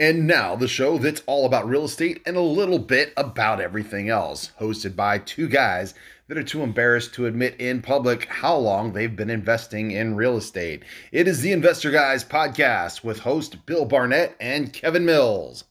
And 0.00 0.26
now, 0.26 0.56
the 0.56 0.68
show 0.68 0.98
that's 0.98 1.22
all 1.26 1.46
about 1.46 1.68
real 1.68 1.84
estate 1.84 2.22
and 2.26 2.36
a 2.36 2.40
little 2.40 2.78
bit 2.78 3.12
about 3.16 3.60
everything 3.60 4.08
else, 4.08 4.50
hosted 4.58 4.96
by 4.96 5.18
two 5.18 5.48
guys 5.48 5.94
that 6.28 6.38
are 6.38 6.42
too 6.42 6.62
embarrassed 6.62 7.12
to 7.14 7.26
admit 7.26 7.60
in 7.60 7.82
public 7.82 8.24
how 8.24 8.56
long 8.56 8.92
they've 8.92 9.14
been 9.14 9.28
investing 9.28 9.90
in 9.90 10.16
real 10.16 10.38
estate. 10.38 10.82
It 11.12 11.28
is 11.28 11.42
the 11.42 11.52
Investor 11.52 11.90
Guys 11.90 12.24
podcast 12.24 13.04
with 13.04 13.20
host 13.20 13.66
Bill 13.66 13.84
Barnett 13.84 14.34
and 14.40 14.72
Kevin 14.72 15.04
Mills. 15.04 15.64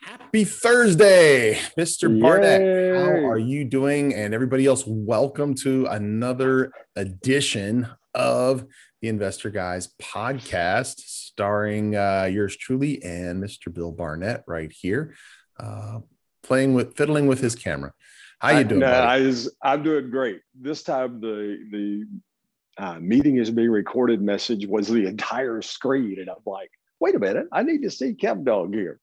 Happy 0.00 0.44
Thursday, 0.44 1.58
Mr. 1.78 2.14
Yay. 2.14 2.20
Barnett. 2.20 2.60
How 2.96 3.26
are 3.26 3.38
you 3.38 3.64
doing? 3.64 4.14
And 4.14 4.32
everybody 4.32 4.66
else, 4.66 4.84
welcome 4.86 5.54
to 5.56 5.86
another 5.86 6.70
edition 6.94 7.88
of 8.14 8.64
the 9.04 9.10
Investor 9.10 9.50
Guys 9.50 9.90
podcast, 10.00 10.98
starring 10.98 11.94
uh, 11.94 12.26
yours 12.32 12.56
truly 12.56 13.02
and 13.02 13.44
Mr. 13.44 13.70
Bill 13.70 13.92
Barnett 13.92 14.44
right 14.46 14.72
here, 14.72 15.14
uh, 15.60 15.98
playing 16.42 16.72
with 16.72 16.96
fiddling 16.96 17.26
with 17.26 17.38
his 17.38 17.54
camera. 17.54 17.92
How 18.38 18.56
you 18.56 18.64
doing? 18.64 18.82
I, 18.82 19.16
I 19.16 19.20
was, 19.20 19.54
I'm 19.62 19.82
doing 19.82 20.08
great. 20.08 20.40
This 20.58 20.82
time 20.82 21.20
the 21.20 21.58
the 21.70 22.82
uh, 22.82 22.98
meeting 22.98 23.36
is 23.36 23.50
being 23.50 23.68
recorded 23.68 24.22
message 24.22 24.66
was 24.66 24.88
the 24.88 25.06
entire 25.06 25.60
screen, 25.60 26.18
and 26.18 26.30
I'm 26.30 26.36
like, 26.46 26.70
wait 26.98 27.14
a 27.14 27.18
minute, 27.18 27.48
I 27.52 27.62
need 27.62 27.82
to 27.82 27.90
see 27.90 28.14
Kev 28.14 28.42
Dog 28.42 28.72
here. 28.72 29.00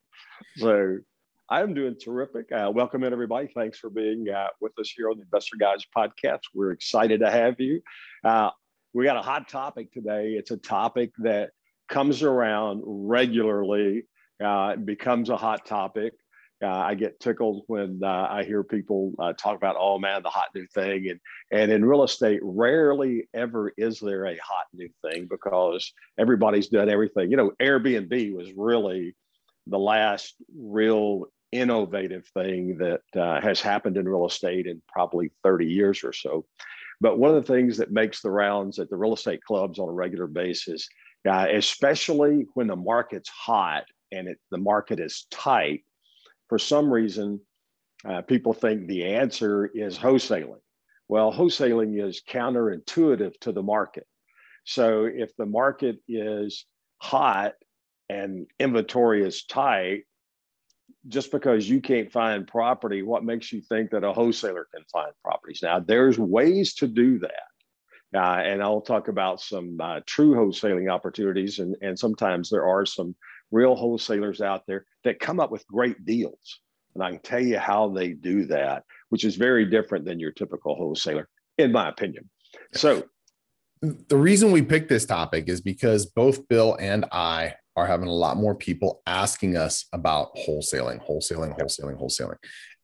So 0.57 0.97
I'm 1.47 1.75
doing 1.75 1.95
terrific. 2.03 2.51
Uh, 2.51 2.71
welcome 2.73 3.03
in, 3.03 3.13
everybody. 3.13 3.51
Thanks 3.53 3.77
for 3.77 3.91
being 3.91 4.29
uh, 4.29 4.47
with 4.61 4.71
us 4.79 4.91
here 4.97 5.11
on 5.11 5.17
the 5.17 5.23
Investor 5.23 5.57
Guys 5.59 5.85
podcast. 5.95 6.39
We're 6.55 6.71
excited 6.71 7.19
to 7.19 7.29
have 7.29 7.59
you. 7.59 7.81
Uh, 8.23 8.49
we 8.93 9.05
got 9.05 9.17
a 9.17 9.21
hot 9.21 9.47
topic 9.47 9.91
today. 9.91 10.31
It's 10.31 10.51
a 10.51 10.57
topic 10.57 11.11
that 11.19 11.51
comes 11.87 12.23
around 12.23 12.81
regularly, 12.85 14.03
uh, 14.43 14.75
becomes 14.75 15.29
a 15.29 15.37
hot 15.37 15.65
topic. 15.65 16.13
Uh, 16.63 16.67
I 16.67 16.93
get 16.93 17.19
tickled 17.19 17.63
when 17.67 18.01
uh, 18.03 18.27
I 18.29 18.43
hear 18.43 18.63
people 18.63 19.13
uh, 19.17 19.33
talk 19.33 19.55
about, 19.55 19.77
oh 19.79 19.97
man, 19.97 20.21
the 20.21 20.29
hot 20.29 20.49
new 20.53 20.67
thing. 20.67 21.09
And, 21.09 21.19
and 21.51 21.71
in 21.71 21.83
real 21.83 22.03
estate, 22.03 22.39
rarely 22.43 23.27
ever 23.33 23.73
is 23.77 23.99
there 23.99 24.25
a 24.25 24.37
hot 24.37 24.67
new 24.73 24.89
thing 25.03 25.27
because 25.27 25.91
everybody's 26.19 26.67
done 26.67 26.89
everything. 26.89 27.31
You 27.31 27.37
know, 27.37 27.51
Airbnb 27.59 28.35
was 28.35 28.51
really 28.55 29.15
the 29.65 29.79
last 29.79 30.35
real 30.55 31.31
innovative 31.51 32.27
thing 32.27 32.77
that 32.77 33.01
uh, 33.19 33.41
has 33.41 33.59
happened 33.59 33.97
in 33.97 34.07
real 34.07 34.27
estate 34.27 34.67
in 34.67 34.81
probably 34.87 35.31
30 35.43 35.65
years 35.65 36.03
or 36.03 36.13
so. 36.13 36.45
But 37.01 37.17
one 37.17 37.35
of 37.35 37.45
the 37.45 37.53
things 37.53 37.77
that 37.77 37.91
makes 37.91 38.21
the 38.21 38.29
rounds 38.29 38.79
at 38.79 38.89
the 38.89 38.95
real 38.95 39.15
estate 39.15 39.43
clubs 39.43 39.79
on 39.79 39.89
a 39.89 39.91
regular 39.91 40.27
basis, 40.27 40.87
uh, 41.27 41.47
especially 41.51 42.45
when 42.53 42.67
the 42.67 42.75
market's 42.75 43.29
hot 43.29 43.85
and 44.11 44.27
it, 44.27 44.37
the 44.51 44.59
market 44.59 44.99
is 44.99 45.25
tight, 45.31 45.83
for 46.47 46.59
some 46.59 46.93
reason, 46.93 47.41
uh, 48.07 48.21
people 48.21 48.53
think 48.53 48.87
the 48.87 49.05
answer 49.05 49.69
is 49.73 49.97
wholesaling. 49.97 50.59
Well, 51.07 51.33
wholesaling 51.33 52.01
is 52.01 52.21
counterintuitive 52.29 53.39
to 53.41 53.51
the 53.51 53.63
market. 53.63 54.05
So 54.63 55.05
if 55.05 55.35
the 55.37 55.45
market 55.45 55.97
is 56.07 56.65
hot 56.99 57.53
and 58.09 58.47
inventory 58.59 59.25
is 59.25 59.43
tight, 59.45 60.03
just 61.07 61.31
because 61.31 61.67
you 61.67 61.81
can't 61.81 62.11
find 62.11 62.47
property, 62.47 63.01
what 63.01 63.23
makes 63.23 63.51
you 63.51 63.61
think 63.61 63.91
that 63.91 64.03
a 64.03 64.13
wholesaler 64.13 64.67
can 64.73 64.83
find 64.91 65.11
properties? 65.23 65.61
Now, 65.63 65.79
there's 65.79 66.19
ways 66.19 66.75
to 66.75 66.87
do 66.87 67.19
that. 67.19 67.43
Uh, 68.13 68.41
and 68.43 68.61
I'll 68.61 68.81
talk 68.81 69.07
about 69.07 69.39
some 69.39 69.79
uh, 69.79 70.01
true 70.05 70.35
wholesaling 70.35 70.91
opportunities. 70.91 71.59
And, 71.59 71.75
and 71.81 71.97
sometimes 71.97 72.49
there 72.49 72.65
are 72.65 72.85
some 72.85 73.15
real 73.51 73.75
wholesalers 73.75 74.41
out 74.41 74.67
there 74.67 74.85
that 75.03 75.19
come 75.19 75.39
up 75.39 75.51
with 75.51 75.65
great 75.67 76.05
deals. 76.05 76.59
And 76.93 77.03
I 77.03 77.11
can 77.11 77.19
tell 77.21 77.41
you 77.41 77.57
how 77.57 77.89
they 77.89 78.09
do 78.09 78.45
that, 78.47 78.83
which 79.09 79.23
is 79.23 79.37
very 79.37 79.65
different 79.65 80.05
than 80.05 80.19
your 80.19 80.31
typical 80.31 80.75
wholesaler, 80.75 81.29
in 81.57 81.71
my 81.71 81.87
opinion. 81.87 82.29
So, 82.73 83.03
the 83.81 84.17
reason 84.17 84.51
we 84.51 84.61
picked 84.61 84.89
this 84.89 85.05
topic 85.05 85.49
is 85.49 85.59
because 85.59 86.05
both 86.05 86.47
Bill 86.47 86.77
and 86.79 87.05
I 87.11 87.55
are 87.75 87.87
having 87.87 88.07
a 88.07 88.13
lot 88.13 88.37
more 88.37 88.55
people 88.55 89.01
asking 89.05 89.57
us 89.57 89.85
about 89.93 90.35
wholesaling, 90.35 91.05
wholesaling, 91.07 91.57
wholesaling, 91.57 91.99
wholesaling. 91.99 92.37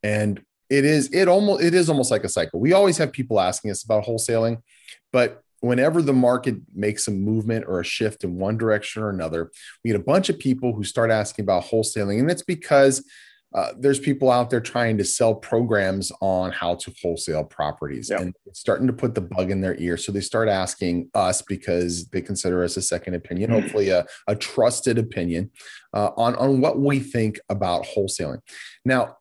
And 0.03 0.41
it 0.69 0.85
is 0.85 1.13
it 1.13 1.27
almost 1.27 1.63
it 1.63 1.73
is 1.73 1.89
almost 1.89 2.11
like 2.11 2.23
a 2.23 2.29
cycle. 2.29 2.59
We 2.59 2.73
always 2.73 2.97
have 2.97 3.11
people 3.11 3.39
asking 3.39 3.71
us 3.71 3.83
about 3.83 4.05
wholesaling, 4.05 4.61
but 5.11 5.41
whenever 5.59 6.01
the 6.01 6.13
market 6.13 6.55
makes 6.73 7.07
a 7.07 7.11
movement 7.11 7.65
or 7.67 7.79
a 7.79 7.85
shift 7.85 8.23
in 8.23 8.37
one 8.37 8.57
direction 8.57 9.01
or 9.01 9.09
another, 9.09 9.51
we 9.83 9.91
get 9.91 9.99
a 9.99 10.03
bunch 10.03 10.29
of 10.29 10.37
people 10.37 10.73
who 10.73 10.83
start 10.83 11.09
asking 11.09 11.43
about 11.43 11.63
wholesaling. 11.63 12.19
And 12.19 12.29
it's 12.29 12.43
because 12.43 13.03
uh, 13.53 13.71
there's 13.77 13.99
people 13.99 14.29
out 14.29 14.49
there 14.49 14.59
trying 14.59 14.97
to 14.97 15.05
sell 15.05 15.33
programs 15.33 16.11
on 16.21 16.51
how 16.51 16.75
to 16.75 16.93
wholesale 17.01 17.45
properties 17.45 18.09
yep. 18.09 18.19
and 18.19 18.35
it's 18.45 18.59
starting 18.59 18.87
to 18.87 18.93
put 18.93 19.15
the 19.15 19.21
bug 19.21 19.51
in 19.51 19.61
their 19.61 19.75
ear. 19.77 19.95
So 19.95 20.11
they 20.11 20.21
start 20.21 20.49
asking 20.49 21.09
us 21.13 21.41
because 21.41 22.07
they 22.09 22.21
consider 22.21 22.63
us 22.63 22.75
a 22.75 22.81
second 22.81 23.13
opinion, 23.15 23.49
mm-hmm. 23.49 23.61
hopefully 23.61 23.89
a, 23.89 24.05
a 24.27 24.35
trusted 24.35 24.97
opinion 24.97 25.49
uh, 25.93 26.09
on, 26.17 26.35
on 26.35 26.59
what 26.59 26.79
we 26.79 26.99
think 26.99 27.39
about 27.49 27.85
wholesaling. 27.85 28.39
Now, 28.83 29.17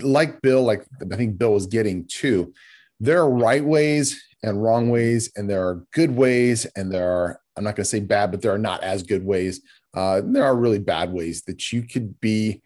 like 0.00 0.42
Bill, 0.42 0.62
like 0.62 0.84
I 1.12 1.16
think 1.16 1.38
Bill 1.38 1.52
was 1.52 1.66
getting 1.66 2.06
to, 2.18 2.52
there 3.00 3.20
are 3.20 3.30
right 3.30 3.64
ways 3.64 4.20
and 4.42 4.62
wrong 4.62 4.90
ways, 4.90 5.30
and 5.36 5.48
there 5.48 5.66
are 5.66 5.84
good 5.92 6.14
ways, 6.14 6.66
and 6.76 6.92
there 6.92 7.10
are, 7.10 7.40
I'm 7.56 7.64
not 7.64 7.76
going 7.76 7.84
to 7.84 7.90
say 7.90 8.00
bad, 8.00 8.30
but 8.30 8.42
there 8.42 8.52
are 8.52 8.58
not 8.58 8.82
as 8.82 9.02
good 9.02 9.24
ways. 9.24 9.60
Uh, 9.94 10.20
there 10.24 10.44
are 10.44 10.56
really 10.56 10.78
bad 10.78 11.12
ways 11.12 11.42
that 11.44 11.72
you 11.72 11.82
could 11.82 12.20
be 12.20 12.62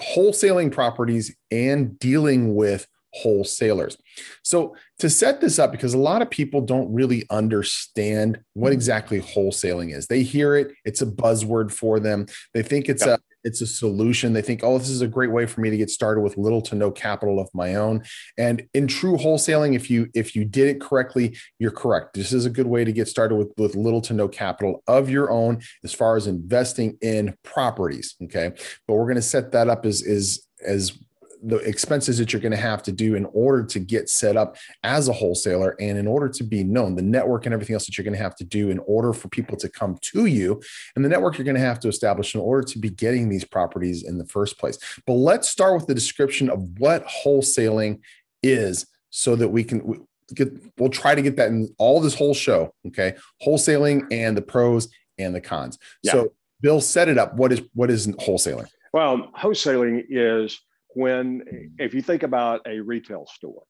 wholesaling 0.00 0.72
properties 0.72 1.34
and 1.50 1.98
dealing 1.98 2.54
with 2.54 2.86
wholesalers. 3.14 3.96
So, 4.42 4.76
to 4.98 5.10
set 5.10 5.40
this 5.40 5.58
up, 5.58 5.72
because 5.72 5.94
a 5.94 5.98
lot 5.98 6.22
of 6.22 6.30
people 6.30 6.60
don't 6.60 6.92
really 6.92 7.24
understand 7.30 8.40
what 8.54 8.68
hmm. 8.68 8.74
exactly 8.74 9.20
wholesaling 9.20 9.94
is, 9.94 10.06
they 10.06 10.22
hear 10.22 10.54
it, 10.56 10.72
it's 10.84 11.02
a 11.02 11.06
buzzword 11.06 11.70
for 11.70 12.00
them. 12.00 12.26
They 12.54 12.62
think 12.62 12.88
it's 12.88 13.04
a 13.04 13.18
it's 13.46 13.60
a 13.60 13.66
solution. 13.66 14.32
They 14.32 14.42
think, 14.42 14.64
oh, 14.64 14.76
this 14.76 14.90
is 14.90 15.00
a 15.00 15.06
great 15.06 15.30
way 15.30 15.46
for 15.46 15.60
me 15.60 15.70
to 15.70 15.76
get 15.76 15.88
started 15.88 16.20
with 16.20 16.36
little 16.36 16.60
to 16.62 16.74
no 16.74 16.90
capital 16.90 17.38
of 17.38 17.48
my 17.54 17.76
own. 17.76 18.02
And 18.36 18.66
in 18.74 18.88
true 18.88 19.16
wholesaling, 19.16 19.76
if 19.76 19.88
you 19.88 20.08
if 20.14 20.34
you 20.34 20.44
did 20.44 20.66
it 20.66 20.80
correctly, 20.80 21.36
you're 21.60 21.70
correct. 21.70 22.14
This 22.14 22.32
is 22.32 22.44
a 22.44 22.50
good 22.50 22.66
way 22.66 22.84
to 22.84 22.92
get 22.92 23.06
started 23.06 23.36
with, 23.36 23.52
with 23.56 23.76
little 23.76 24.00
to 24.02 24.12
no 24.12 24.26
capital 24.26 24.82
of 24.88 25.08
your 25.08 25.30
own 25.30 25.62
as 25.84 25.94
far 25.94 26.16
as 26.16 26.26
investing 26.26 26.98
in 27.00 27.36
properties. 27.44 28.16
Okay. 28.24 28.50
But 28.86 28.94
we're 28.94 29.04
going 29.04 29.14
to 29.14 29.22
set 29.22 29.52
that 29.52 29.68
up 29.68 29.86
as 29.86 30.02
is 30.02 30.46
as 30.66 30.98
the 31.42 31.56
expenses 31.58 32.18
that 32.18 32.32
you're 32.32 32.42
going 32.42 32.52
to 32.52 32.58
have 32.58 32.82
to 32.84 32.92
do 32.92 33.14
in 33.14 33.26
order 33.32 33.64
to 33.64 33.78
get 33.78 34.08
set 34.08 34.36
up 34.36 34.56
as 34.82 35.08
a 35.08 35.12
wholesaler 35.12 35.76
and 35.80 35.98
in 35.98 36.06
order 36.06 36.28
to 36.28 36.44
be 36.44 36.64
known, 36.64 36.94
the 36.94 37.02
network 37.02 37.46
and 37.46 37.52
everything 37.52 37.74
else 37.74 37.86
that 37.86 37.96
you're 37.96 38.04
going 38.04 38.16
to 38.16 38.22
have 38.22 38.36
to 38.36 38.44
do 38.44 38.70
in 38.70 38.78
order 38.86 39.12
for 39.12 39.28
people 39.28 39.56
to 39.56 39.68
come 39.68 39.98
to 40.00 40.26
you, 40.26 40.60
and 40.94 41.04
the 41.04 41.08
network 41.08 41.38
you're 41.38 41.44
going 41.44 41.56
to 41.56 41.60
have 41.60 41.80
to 41.80 41.88
establish 41.88 42.34
in 42.34 42.40
order 42.40 42.66
to 42.66 42.78
be 42.78 42.90
getting 42.90 43.28
these 43.28 43.44
properties 43.44 44.02
in 44.02 44.18
the 44.18 44.26
first 44.26 44.58
place. 44.58 44.78
But 45.06 45.14
let's 45.14 45.48
start 45.48 45.74
with 45.74 45.86
the 45.86 45.94
description 45.94 46.50
of 46.50 46.78
what 46.78 47.06
wholesaling 47.06 48.00
is 48.42 48.86
so 49.10 49.36
that 49.36 49.48
we 49.48 49.64
can 49.64 50.06
get 50.34 50.52
we'll 50.78 50.90
try 50.90 51.14
to 51.14 51.22
get 51.22 51.36
that 51.36 51.48
in 51.48 51.68
all 51.78 52.00
this 52.00 52.14
whole 52.14 52.34
show 52.34 52.72
okay 52.86 53.14
wholesaling 53.44 54.06
and 54.10 54.36
the 54.36 54.42
pros 54.42 54.88
and 55.18 55.34
the 55.34 55.40
cons 55.40 55.78
yeah. 56.02 56.12
so 56.12 56.32
bill 56.60 56.80
set 56.80 57.08
it 57.08 57.16
up 57.16 57.34
what 57.34 57.52
is 57.52 57.62
what 57.74 57.90
is 57.90 58.06
wholesaling 58.08 58.66
well 58.92 59.30
wholesaling 59.38 60.04
is 60.08 60.60
when 60.96 61.42
if 61.78 61.92
you 61.92 62.00
think 62.00 62.22
about 62.22 62.62
a 62.66 62.80
retail 62.80 63.26
store 63.26 63.62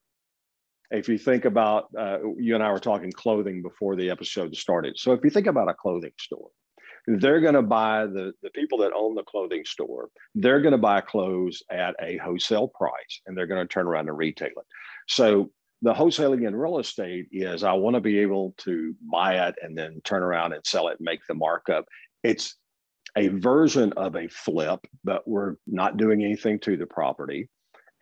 if 0.92 1.08
you 1.08 1.18
think 1.18 1.44
about 1.44 1.88
uh, 1.98 2.18
you 2.38 2.54
and 2.54 2.62
i 2.62 2.70
were 2.70 2.78
talking 2.78 3.10
clothing 3.10 3.62
before 3.62 3.96
the 3.96 4.08
episode 4.08 4.54
started. 4.54 4.96
So 4.96 5.12
if 5.12 5.24
you 5.24 5.30
think 5.30 5.48
about 5.48 5.68
a 5.68 5.74
clothing 5.74 6.12
store 6.20 6.50
they're 7.08 7.40
going 7.40 7.54
to 7.54 7.62
buy 7.62 8.06
the, 8.06 8.32
the 8.42 8.50
people 8.50 8.78
that 8.78 8.92
own 8.92 9.16
the 9.16 9.24
clothing 9.24 9.64
store 9.64 10.08
they're 10.36 10.60
going 10.60 10.72
to 10.72 10.78
buy 10.78 11.00
clothes 11.00 11.64
at 11.68 11.96
a 12.00 12.16
wholesale 12.18 12.68
price 12.68 13.20
and 13.26 13.36
they're 13.36 13.48
going 13.48 13.66
to 13.66 13.72
turn 13.72 13.88
around 13.88 14.08
and 14.08 14.16
retail 14.16 14.48
it. 14.48 14.66
So 15.08 15.50
the 15.82 15.94
wholesaling 15.94 16.46
in 16.46 16.54
real 16.54 16.78
estate 16.78 17.26
is 17.32 17.64
i 17.64 17.72
want 17.72 17.94
to 17.94 18.00
be 18.00 18.20
able 18.20 18.54
to 18.58 18.94
buy 19.10 19.48
it 19.48 19.56
and 19.62 19.76
then 19.76 20.00
turn 20.04 20.22
around 20.22 20.52
and 20.52 20.64
sell 20.64 20.86
it 20.86 20.98
make 21.00 21.20
the 21.26 21.34
markup. 21.34 21.86
It's 22.22 22.56
a 23.16 23.28
version 23.28 23.92
of 23.94 24.14
a 24.14 24.28
flip, 24.28 24.86
but 25.04 25.26
we're 25.26 25.56
not 25.66 25.96
doing 25.96 26.22
anything 26.22 26.58
to 26.60 26.76
the 26.76 26.86
property. 26.86 27.48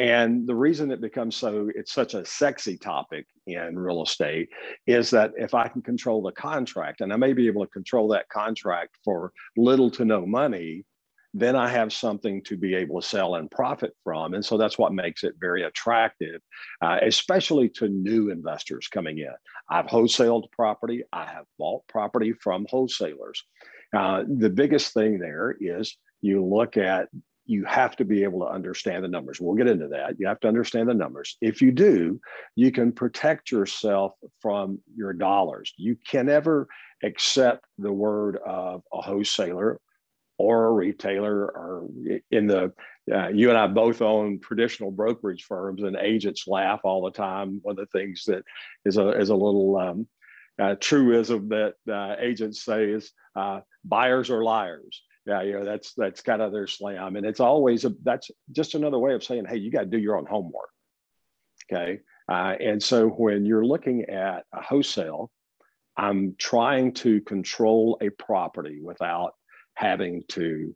And 0.00 0.46
the 0.46 0.56
reason 0.56 0.90
it 0.90 1.00
becomes 1.00 1.36
so, 1.36 1.70
it's 1.74 1.92
such 1.92 2.14
a 2.14 2.26
sexy 2.26 2.76
topic 2.76 3.26
in 3.46 3.78
real 3.78 4.02
estate 4.02 4.48
is 4.88 5.08
that 5.10 5.30
if 5.36 5.54
I 5.54 5.68
can 5.68 5.82
control 5.82 6.20
the 6.20 6.32
contract 6.32 7.00
and 7.00 7.12
I 7.12 7.16
may 7.16 7.32
be 7.32 7.46
able 7.46 7.64
to 7.64 7.70
control 7.70 8.08
that 8.08 8.28
contract 8.28 8.96
for 9.04 9.32
little 9.56 9.90
to 9.92 10.04
no 10.04 10.26
money, 10.26 10.84
then 11.32 11.54
I 11.54 11.68
have 11.68 11.92
something 11.92 12.42
to 12.44 12.56
be 12.56 12.74
able 12.74 13.00
to 13.00 13.06
sell 13.06 13.36
and 13.36 13.50
profit 13.50 13.92
from. 14.02 14.34
And 14.34 14.44
so 14.44 14.56
that's 14.56 14.78
what 14.78 14.92
makes 14.92 15.22
it 15.24 15.34
very 15.40 15.62
attractive, 15.64 16.40
uh, 16.80 16.98
especially 17.02 17.68
to 17.70 17.88
new 17.88 18.30
investors 18.30 18.88
coming 18.88 19.18
in. 19.18 19.34
I've 19.68 19.86
wholesaled 19.86 20.50
property, 20.52 21.02
I 21.12 21.24
have 21.26 21.44
bought 21.58 21.86
property 21.88 22.32
from 22.32 22.66
wholesalers. 22.68 23.44
Uh, 23.94 24.24
the 24.38 24.50
biggest 24.50 24.92
thing 24.92 25.18
there 25.18 25.56
is 25.60 25.96
you 26.20 26.44
look 26.44 26.76
at 26.76 27.08
you 27.46 27.64
have 27.64 27.94
to 27.96 28.04
be 28.04 28.24
able 28.24 28.40
to 28.40 28.46
understand 28.46 29.04
the 29.04 29.08
numbers. 29.08 29.40
We'll 29.40 29.54
get 29.54 29.68
into 29.68 29.88
that. 29.88 30.18
You 30.18 30.26
have 30.26 30.40
to 30.40 30.48
understand 30.48 30.88
the 30.88 30.94
numbers. 30.94 31.36
If 31.42 31.60
you 31.60 31.72
do, 31.72 32.18
you 32.56 32.72
can 32.72 32.90
protect 32.90 33.50
yourself 33.50 34.14
from 34.40 34.80
your 34.96 35.12
dollars. 35.12 35.74
You 35.76 35.96
can 36.08 36.26
never 36.26 36.68
accept 37.02 37.66
the 37.76 37.92
word 37.92 38.38
of 38.46 38.82
a 38.92 39.02
wholesaler 39.02 39.78
or 40.38 40.66
a 40.66 40.72
retailer 40.72 41.44
or 41.44 41.86
in 42.30 42.46
the 42.46 42.72
uh, 43.12 43.28
you 43.28 43.50
and 43.50 43.58
I 43.58 43.66
both 43.66 44.00
own 44.00 44.40
traditional 44.40 44.90
brokerage 44.90 45.44
firms 45.44 45.82
and 45.82 45.96
agents 45.96 46.48
laugh 46.48 46.80
all 46.84 47.04
the 47.04 47.10
time. 47.10 47.60
One 47.62 47.72
of 47.72 47.76
the 47.76 47.98
things 47.98 48.24
that 48.26 48.42
is 48.86 48.96
a 48.96 49.10
is 49.10 49.28
a 49.28 49.34
little 49.34 49.76
um, 49.76 50.08
uh, 50.58 50.74
truism 50.80 51.48
that 51.48 51.74
uh, 51.90 52.16
agents 52.18 52.64
say 52.64 52.84
is 52.90 53.12
uh, 53.36 53.60
buyers 53.84 54.30
are 54.30 54.42
liars. 54.42 55.02
Yeah 55.26 55.42
you 55.42 55.52
know 55.54 55.64
that's 55.64 55.94
that's 55.94 56.20
kind 56.20 56.42
of 56.42 56.52
their 56.52 56.66
slam. 56.66 57.16
And 57.16 57.26
it's 57.26 57.40
always 57.40 57.84
a 57.84 57.94
that's 58.02 58.30
just 58.52 58.74
another 58.74 58.98
way 58.98 59.14
of 59.14 59.24
saying 59.24 59.46
hey 59.48 59.56
you 59.56 59.70
got 59.70 59.80
to 59.80 59.86
do 59.86 59.98
your 59.98 60.18
own 60.18 60.26
homework. 60.26 60.68
Okay? 61.72 62.00
Uh, 62.28 62.54
and 62.60 62.82
so 62.82 63.08
when 63.08 63.44
you're 63.44 63.64
looking 63.64 64.04
at 64.04 64.44
a 64.52 64.62
wholesale 64.62 65.30
i'm 65.96 66.34
trying 66.38 66.92
to 66.92 67.20
control 67.22 67.98
a 68.00 68.10
property 68.10 68.80
without 68.82 69.34
having 69.74 70.22
to 70.28 70.74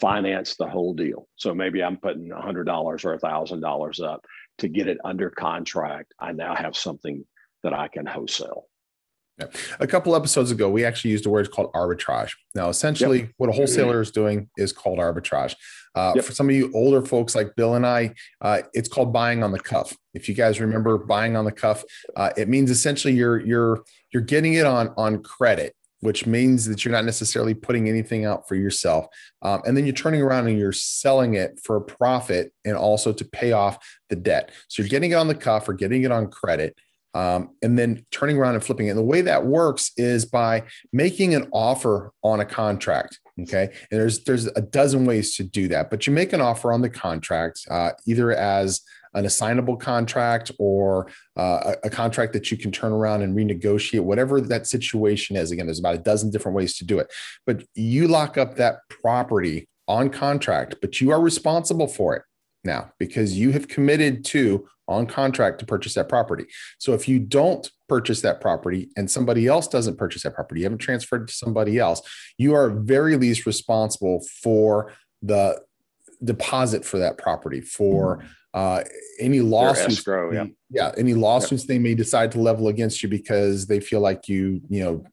finance 0.00 0.54
the 0.54 0.68
whole 0.68 0.94
deal. 0.94 1.26
So 1.36 1.54
maybe 1.54 1.82
i'm 1.82 1.96
putting 1.96 2.28
$100 2.30 2.68
or 2.68 3.18
$1000 3.18 4.04
up 4.04 4.24
to 4.58 4.68
get 4.68 4.88
it 4.88 4.98
under 5.04 5.30
contract. 5.30 6.14
I 6.20 6.32
now 6.32 6.54
have 6.54 6.76
something 6.76 7.24
that 7.64 7.74
i 7.74 7.88
can 7.88 8.06
wholesale 8.06 8.66
yeah. 9.38 9.46
A 9.80 9.86
couple 9.86 10.16
episodes 10.16 10.50
ago, 10.50 10.68
we 10.68 10.84
actually 10.84 11.12
used 11.12 11.26
a 11.26 11.30
word 11.30 11.50
called 11.50 11.72
arbitrage. 11.72 12.32
Now, 12.54 12.68
essentially, 12.68 13.20
yep. 13.20 13.30
what 13.36 13.48
a 13.48 13.52
wholesaler 13.52 14.00
is 14.00 14.10
doing 14.10 14.50
is 14.56 14.72
called 14.72 14.98
arbitrage. 14.98 15.54
Uh, 15.94 16.12
yep. 16.16 16.24
For 16.24 16.32
some 16.32 16.48
of 16.48 16.54
you 16.54 16.70
older 16.74 17.02
folks 17.02 17.34
like 17.34 17.54
Bill 17.56 17.74
and 17.74 17.86
I, 17.86 18.14
uh, 18.40 18.62
it's 18.72 18.88
called 18.88 19.12
buying 19.12 19.42
on 19.42 19.52
the 19.52 19.60
cuff. 19.60 19.96
If 20.14 20.28
you 20.28 20.34
guys 20.34 20.60
remember 20.60 20.98
buying 20.98 21.36
on 21.36 21.44
the 21.44 21.52
cuff, 21.52 21.84
uh, 22.16 22.30
it 22.36 22.48
means 22.48 22.70
essentially 22.70 23.14
you're 23.14 23.40
you're 23.40 23.82
you're 24.12 24.22
getting 24.22 24.54
it 24.54 24.66
on 24.66 24.92
on 24.96 25.22
credit, 25.22 25.74
which 26.00 26.26
means 26.26 26.66
that 26.66 26.84
you're 26.84 26.92
not 26.92 27.04
necessarily 27.04 27.54
putting 27.54 27.88
anything 27.88 28.24
out 28.24 28.46
for 28.48 28.54
yourself, 28.54 29.06
um, 29.42 29.62
and 29.66 29.76
then 29.76 29.86
you're 29.86 29.94
turning 29.94 30.22
around 30.22 30.48
and 30.48 30.58
you're 30.58 30.72
selling 30.72 31.34
it 31.34 31.58
for 31.62 31.76
a 31.76 31.80
profit 31.80 32.52
and 32.64 32.76
also 32.76 33.12
to 33.12 33.24
pay 33.24 33.52
off 33.52 33.78
the 34.08 34.16
debt. 34.16 34.50
So 34.68 34.82
you're 34.82 34.90
getting 34.90 35.12
it 35.12 35.16
on 35.16 35.28
the 35.28 35.34
cuff 35.34 35.68
or 35.68 35.74
getting 35.74 36.02
it 36.02 36.12
on 36.12 36.28
credit 36.28 36.76
um, 37.14 37.50
and 37.62 37.78
then 37.78 38.04
turning 38.10 38.36
around 38.36 38.54
and 38.54 38.64
flipping 38.64 38.86
it. 38.86 38.90
And 38.90 38.98
the 38.98 39.04
way 39.04 39.22
that 39.22 39.46
works 39.46 39.92
is 39.96 40.24
by 40.24 40.64
making 40.92 41.34
an 41.34 41.48
offer 41.52 42.12
on 42.22 42.40
a 42.40 42.44
contract. 42.44 43.18
Okay, 43.40 43.70
and 43.90 44.00
there's 44.00 44.24
there's 44.24 44.46
a 44.46 44.60
dozen 44.60 45.04
ways 45.04 45.36
to 45.36 45.44
do 45.44 45.68
that, 45.68 45.90
but 45.90 46.06
you 46.06 46.12
make 46.12 46.32
an 46.32 46.40
offer 46.40 46.72
on 46.72 46.82
the 46.82 46.90
contract 46.90 47.60
uh, 47.70 47.90
either 48.06 48.32
as 48.32 48.80
an 49.14 49.24
assignable 49.24 49.76
contract 49.76 50.50
or 50.58 51.08
uh, 51.36 51.74
a, 51.82 51.86
a, 51.86 51.90
contract 51.90 52.34
that 52.34 52.50
you 52.50 52.58
can 52.58 52.70
turn 52.70 52.92
around 52.92 53.22
and 53.22 53.34
renegotiate, 53.34 54.02
whatever 54.02 54.38
that 54.38 54.66
situation 54.66 55.34
is. 55.34 55.50
Again, 55.50 55.66
there's 55.66 55.78
about 55.78 55.94
a 55.94 55.98
dozen 55.98 56.30
different 56.30 56.54
ways 56.54 56.76
to 56.76 56.84
do 56.84 56.98
it, 56.98 57.10
but 57.46 57.64
you 57.74 58.06
lock 58.06 58.36
up 58.36 58.56
that 58.56 58.80
property 58.90 59.66
on 59.86 60.10
contract, 60.10 60.76
but 60.82 61.00
you 61.00 61.10
are 61.10 61.20
responsible 61.20 61.86
for 61.86 62.16
it 62.16 62.22
now 62.64 62.92
because 62.98 63.38
you 63.38 63.52
have 63.52 63.68
committed 63.68 64.24
to 64.26 64.66
on 64.88 65.06
contract 65.06 65.60
to 65.60 65.66
purchase 65.66 65.94
that 65.94 66.08
property. 66.08 66.46
So 66.78 66.94
if 66.94 67.06
you 67.06 67.18
don't 67.18 67.70
purchase 67.88 68.22
that 68.22 68.40
property 68.40 68.88
and 68.96 69.10
somebody 69.10 69.46
else 69.46 69.68
doesn't 69.68 69.98
purchase 69.98 70.22
that 70.22 70.34
property, 70.34 70.60
you 70.60 70.64
haven't 70.64 70.78
transferred 70.78 71.28
to 71.28 71.34
somebody 71.34 71.78
else, 71.78 72.00
you 72.38 72.54
are 72.54 72.70
very 72.70 73.16
least 73.16 73.44
responsible 73.44 74.24
for 74.42 74.92
the 75.22 75.60
deposit 76.24 76.84
for 76.84 76.98
that 76.98 77.18
property 77.18 77.60
for 77.60 78.24
uh, 78.54 78.82
any 79.20 79.40
lawsuits 79.40 79.98
escrow, 79.98 80.32
yeah. 80.32 80.46
yeah 80.70 80.92
any 80.96 81.14
lawsuits 81.14 81.66
they 81.66 81.78
may 81.78 81.94
decide 81.94 82.32
to 82.32 82.40
level 82.40 82.68
against 82.68 83.02
you 83.02 83.08
because 83.08 83.66
they 83.66 83.78
feel 83.78 84.00
like 84.00 84.26
you 84.26 84.60
you 84.68 84.82
know 84.82 85.04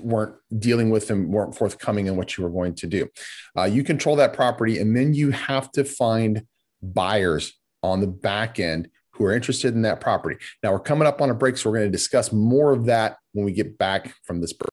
weren't 0.00 0.34
dealing 0.58 0.90
with 0.90 1.08
them 1.08 1.30
weren't 1.32 1.56
forthcoming 1.56 2.06
in 2.06 2.16
what 2.16 2.36
you 2.36 2.44
were 2.44 2.50
going 2.50 2.74
to 2.74 2.86
do 2.86 3.08
uh, 3.56 3.64
you 3.64 3.82
control 3.82 4.16
that 4.16 4.32
property 4.32 4.78
and 4.78 4.96
then 4.96 5.14
you 5.14 5.30
have 5.30 5.72
to 5.72 5.84
find 5.84 6.44
buyers 6.82 7.52
on 7.82 8.00
the 8.00 8.06
back 8.06 8.58
end 8.58 8.88
who 9.10 9.24
are 9.24 9.32
interested 9.32 9.74
in 9.74 9.82
that 9.82 10.00
property. 10.00 10.36
Now 10.62 10.72
we're 10.72 10.78
coming 10.80 11.08
up 11.08 11.20
on 11.20 11.30
a 11.30 11.34
break, 11.34 11.56
so 11.56 11.68
we're 11.68 11.78
going 11.78 11.88
to 11.88 11.92
discuss 11.92 12.32
more 12.32 12.72
of 12.72 12.86
that 12.86 13.18
when 13.32 13.44
we 13.44 13.52
get 13.52 13.76
back 13.78 14.14
from 14.24 14.40
this 14.40 14.52
break. 14.52 14.70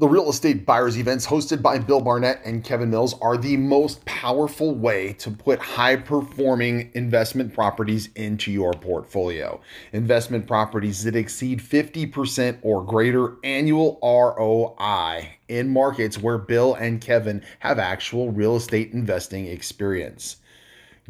The 0.00 0.06
real 0.06 0.30
estate 0.30 0.64
buyers 0.64 0.96
events 0.96 1.26
hosted 1.26 1.60
by 1.60 1.80
Bill 1.80 2.00
Barnett 2.00 2.40
and 2.44 2.62
Kevin 2.62 2.88
Mills 2.88 3.18
are 3.20 3.36
the 3.36 3.56
most 3.56 4.04
powerful 4.04 4.72
way 4.72 5.14
to 5.14 5.28
put 5.28 5.58
high 5.58 5.96
performing 5.96 6.92
investment 6.94 7.52
properties 7.52 8.08
into 8.14 8.52
your 8.52 8.74
portfolio. 8.74 9.60
Investment 9.92 10.46
properties 10.46 11.02
that 11.02 11.16
exceed 11.16 11.58
50% 11.58 12.58
or 12.62 12.84
greater 12.84 13.38
annual 13.42 13.98
ROI 14.00 15.30
in 15.48 15.68
markets 15.68 16.16
where 16.16 16.38
Bill 16.38 16.74
and 16.74 17.00
Kevin 17.00 17.42
have 17.58 17.80
actual 17.80 18.30
real 18.30 18.54
estate 18.54 18.92
investing 18.92 19.46
experience. 19.46 20.36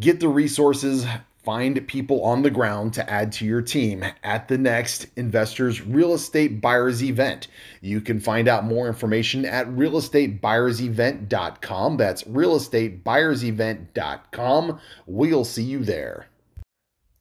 Get 0.00 0.20
the 0.20 0.28
resources, 0.28 1.04
find 1.42 1.84
people 1.88 2.22
on 2.22 2.42
the 2.42 2.50
ground 2.50 2.94
to 2.94 3.10
add 3.10 3.32
to 3.32 3.44
your 3.44 3.62
team 3.62 4.04
at 4.22 4.46
the 4.46 4.56
next 4.56 5.08
Investors 5.16 5.82
Real 5.82 6.14
Estate 6.14 6.60
Buyers 6.60 7.02
event. 7.02 7.48
You 7.80 8.00
can 8.00 8.20
find 8.20 8.46
out 8.46 8.64
more 8.64 8.86
information 8.86 9.44
at 9.44 9.66
realestatebuyersevent.com. 9.66 11.96
That's 11.96 12.22
realestatebuyersevent.com. 12.22 14.80
We'll 15.06 15.44
see 15.44 15.64
you 15.64 15.82
there. 15.82 16.27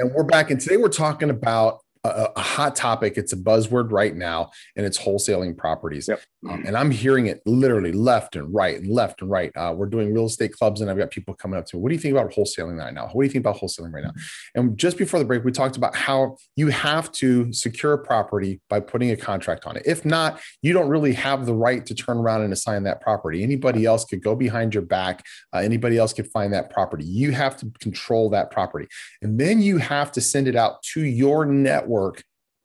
And 0.00 0.14
we're 0.14 0.24
back. 0.24 0.50
And 0.50 0.58
today 0.58 0.78
we're 0.78 0.88
talking 0.88 1.28
about 1.28 1.79
a, 2.04 2.28
a, 2.36 2.40
hot 2.40 2.74
topic. 2.76 3.14
It's 3.16 3.32
a 3.32 3.36
buzzword 3.36 3.92
right 3.92 4.14
now, 4.14 4.50
and 4.76 4.86
it's 4.86 4.98
wholesaling 4.98 5.56
properties. 5.56 6.08
Yep. 6.08 6.22
Um, 6.48 6.64
and 6.66 6.76
I'm 6.76 6.90
hearing 6.90 7.26
it 7.26 7.42
literally 7.44 7.92
left 7.92 8.36
and 8.36 8.52
right 8.54 8.78
and 8.78 8.90
left 8.90 9.20
and 9.20 9.30
right. 9.30 9.52
Uh, 9.54 9.74
we're 9.76 9.86
doing 9.86 10.14
real 10.14 10.24
estate 10.24 10.52
clubs, 10.52 10.80
and 10.80 10.90
I've 10.90 10.96
got 10.96 11.10
people 11.10 11.34
coming 11.34 11.58
up 11.58 11.66
to 11.66 11.76
me. 11.76 11.82
What 11.82 11.90
do 11.90 11.94
you 11.94 12.00
think 12.00 12.12
about 12.12 12.32
wholesaling 12.32 12.78
right 12.78 12.94
now? 12.94 13.08
What 13.12 13.22
do 13.22 13.26
you 13.26 13.32
think 13.32 13.44
about 13.44 13.60
wholesaling 13.60 13.92
right 13.92 14.04
now? 14.04 14.12
And 14.54 14.78
just 14.78 14.96
before 14.96 15.20
the 15.20 15.26
break, 15.26 15.44
we 15.44 15.52
talked 15.52 15.76
about 15.76 15.94
how 15.94 16.36
you 16.56 16.68
have 16.68 17.12
to 17.12 17.52
secure 17.52 17.92
a 17.92 17.98
property 17.98 18.60
by 18.70 18.80
putting 18.80 19.10
a 19.10 19.16
contract 19.16 19.66
on 19.66 19.76
it. 19.76 19.82
If 19.84 20.04
not, 20.06 20.40
you 20.62 20.72
don't 20.72 20.88
really 20.88 21.12
have 21.12 21.44
the 21.44 21.54
right 21.54 21.84
to 21.84 21.94
turn 21.94 22.16
around 22.16 22.42
and 22.42 22.52
assign 22.52 22.84
that 22.84 23.02
property. 23.02 23.42
Anybody 23.42 23.84
else 23.84 24.06
could 24.06 24.22
go 24.22 24.34
behind 24.34 24.72
your 24.72 24.82
back. 24.84 25.26
Uh, 25.52 25.58
anybody 25.58 25.98
else 25.98 26.14
could 26.14 26.28
find 26.28 26.54
that 26.54 26.70
property. 26.70 27.04
You 27.04 27.32
have 27.32 27.58
to 27.58 27.70
control 27.80 28.30
that 28.30 28.50
property, 28.50 28.88
and 29.20 29.38
then 29.38 29.60
you 29.60 29.76
have 29.76 30.10
to 30.12 30.22
send 30.22 30.48
it 30.48 30.56
out 30.56 30.82
to 30.94 31.04
your 31.04 31.44
network 31.44 31.89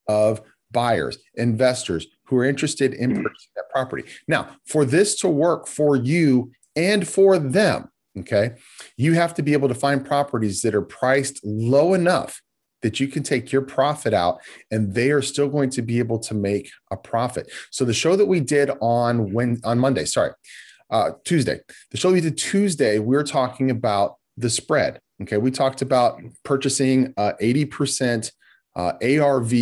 of 0.08 0.42
buyers, 0.72 1.18
investors 1.36 2.08
who 2.26 2.38
are 2.38 2.46
interested 2.46 2.94
in 2.94 3.12
mm. 3.12 3.24
purchasing 3.24 3.52
that 3.56 3.70
property. 3.70 4.04
Now, 4.28 4.50
for 4.66 4.86
this 4.86 5.16
to 5.22 5.30
work 5.30 5.68
for 5.68 5.96
you 5.96 6.52
and 6.76 7.08
for 7.08 7.40
them, 7.40 7.90
okay, 8.20 8.56
you 8.98 9.14
have 9.14 9.34
to 9.36 9.44
be 9.44 9.54
able 9.54 9.68
to 9.68 9.76
find 9.76 10.06
properties 10.06 10.62
that 10.62 10.76
are 10.76 10.82
priced 10.82 11.40
low 11.44 11.94
enough 11.94 12.42
that 12.82 13.00
you 13.00 13.08
can 13.08 13.24
take 13.24 13.52
your 13.52 13.64
profit 13.64 14.14
out 14.14 14.40
and 14.70 14.94
they 14.94 15.10
are 15.10 15.22
still 15.22 15.50
going 15.50 15.72
to 15.72 15.82
be 15.82 15.98
able 15.98 16.20
to 16.20 16.36
make 16.36 16.70
a 16.92 16.98
profit. 16.98 17.52
So 17.72 17.84
the 17.84 17.94
show 17.94 18.16
that 18.16 18.28
we 18.28 18.40
did 18.40 18.70
on 18.80 19.34
when 19.34 19.60
on 19.64 19.80
Monday, 19.80 20.06
sorry, 20.06 20.32
uh, 20.92 21.12
Tuesday, 21.24 21.62
the 21.90 21.98
show 21.98 22.12
we 22.12 22.22
did 22.22 22.38
Tuesday, 22.38 23.00
we 23.00 23.16
were 23.16 23.24
talking 23.24 23.72
about 23.72 24.18
the 24.38 24.50
spread. 24.50 25.00
Okay, 25.22 25.38
we 25.38 25.50
talked 25.50 25.82
about 25.82 26.22
purchasing 26.44 27.14
uh, 27.18 27.34
80% 27.42 28.32
uh, 28.76 28.94
ARV 29.02 29.54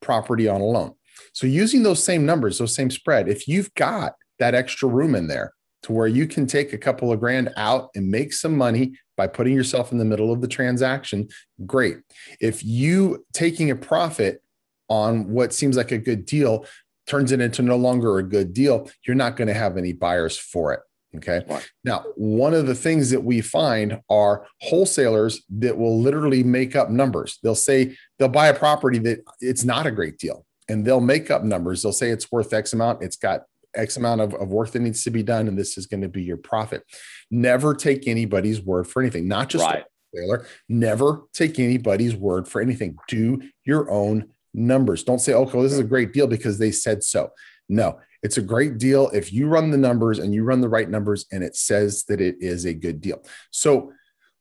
property 0.00 0.48
on 0.48 0.60
a 0.60 0.64
loan. 0.64 0.94
So 1.32 1.46
using 1.46 1.82
those 1.82 2.02
same 2.02 2.26
numbers, 2.26 2.58
those 2.58 2.74
same 2.74 2.90
spread, 2.90 3.28
if 3.28 3.48
you've 3.48 3.72
got 3.74 4.14
that 4.38 4.54
extra 4.54 4.88
room 4.88 5.14
in 5.14 5.28
there 5.28 5.54
to 5.84 5.92
where 5.92 6.06
you 6.06 6.26
can 6.26 6.46
take 6.46 6.72
a 6.72 6.78
couple 6.78 7.12
of 7.12 7.20
grand 7.20 7.52
out 7.56 7.90
and 7.94 8.10
make 8.10 8.32
some 8.32 8.56
money 8.56 8.92
by 9.16 9.26
putting 9.26 9.54
yourself 9.54 9.92
in 9.92 9.98
the 9.98 10.04
middle 10.04 10.32
of 10.32 10.40
the 10.40 10.48
transaction, 10.48 11.28
great. 11.66 11.98
If 12.40 12.64
you 12.64 13.24
taking 13.32 13.70
a 13.70 13.76
profit 13.76 14.42
on 14.88 15.30
what 15.30 15.52
seems 15.52 15.76
like 15.76 15.92
a 15.92 15.98
good 15.98 16.24
deal 16.24 16.66
turns 17.06 17.32
it 17.32 17.40
into 17.40 17.62
no 17.62 17.76
longer 17.76 18.18
a 18.18 18.22
good 18.22 18.52
deal, 18.52 18.88
you're 19.06 19.16
not 19.16 19.36
going 19.36 19.48
to 19.48 19.54
have 19.54 19.76
any 19.76 19.92
buyers 19.92 20.36
for 20.38 20.72
it. 20.72 20.80
Okay. 21.16 21.42
Right. 21.46 21.70
Now, 21.84 22.04
one 22.16 22.54
of 22.54 22.66
the 22.66 22.74
things 22.74 23.10
that 23.10 23.22
we 23.22 23.40
find 23.40 24.00
are 24.08 24.46
wholesalers 24.62 25.42
that 25.50 25.76
will 25.76 26.00
literally 26.00 26.42
make 26.42 26.74
up 26.74 26.88
numbers. 26.88 27.38
They'll 27.42 27.54
say 27.54 27.96
they'll 28.18 28.28
buy 28.28 28.48
a 28.48 28.54
property 28.54 28.98
that 29.00 29.20
it's 29.40 29.64
not 29.64 29.86
a 29.86 29.90
great 29.90 30.18
deal 30.18 30.46
and 30.68 30.84
they'll 30.84 31.00
make 31.00 31.30
up 31.30 31.44
numbers. 31.44 31.82
They'll 31.82 31.92
say 31.92 32.10
it's 32.10 32.30
worth 32.32 32.52
X 32.52 32.72
amount. 32.72 33.02
It's 33.02 33.16
got 33.16 33.42
X 33.74 33.96
amount 33.96 34.20
of, 34.20 34.34
of 34.34 34.48
work 34.48 34.70
that 34.70 34.80
needs 34.80 35.04
to 35.04 35.10
be 35.10 35.22
done, 35.22 35.48
and 35.48 35.58
this 35.58 35.78
is 35.78 35.86
going 35.86 36.02
to 36.02 36.08
be 36.08 36.22
your 36.22 36.36
profit. 36.36 36.82
Never 37.30 37.74
take 37.74 38.06
anybody's 38.06 38.60
word 38.60 38.86
for 38.86 39.02
anything, 39.02 39.28
not 39.28 39.48
just 39.48 39.64
right. 39.64 39.84
Taylor. 40.14 40.46
Never 40.68 41.22
take 41.32 41.58
anybody's 41.58 42.14
word 42.14 42.46
for 42.46 42.60
anything. 42.60 42.96
Do 43.08 43.42
your 43.64 43.90
own 43.90 44.28
numbers. 44.52 45.04
Don't 45.04 45.20
say, 45.20 45.32
okay, 45.32 45.52
well, 45.52 45.62
this 45.62 45.72
is 45.72 45.78
a 45.78 45.84
great 45.84 46.12
deal 46.12 46.26
because 46.26 46.58
they 46.58 46.70
said 46.70 47.02
so. 47.02 47.30
No, 47.68 47.98
it's 48.22 48.38
a 48.38 48.42
great 48.42 48.78
deal 48.78 49.08
if 49.10 49.32
you 49.32 49.48
run 49.48 49.70
the 49.70 49.78
numbers 49.78 50.18
and 50.18 50.34
you 50.34 50.44
run 50.44 50.60
the 50.60 50.68
right 50.68 50.88
numbers 50.88 51.26
and 51.32 51.42
it 51.42 51.56
says 51.56 52.04
that 52.04 52.20
it 52.20 52.36
is 52.40 52.64
a 52.64 52.74
good 52.74 53.00
deal. 53.00 53.22
So 53.50 53.92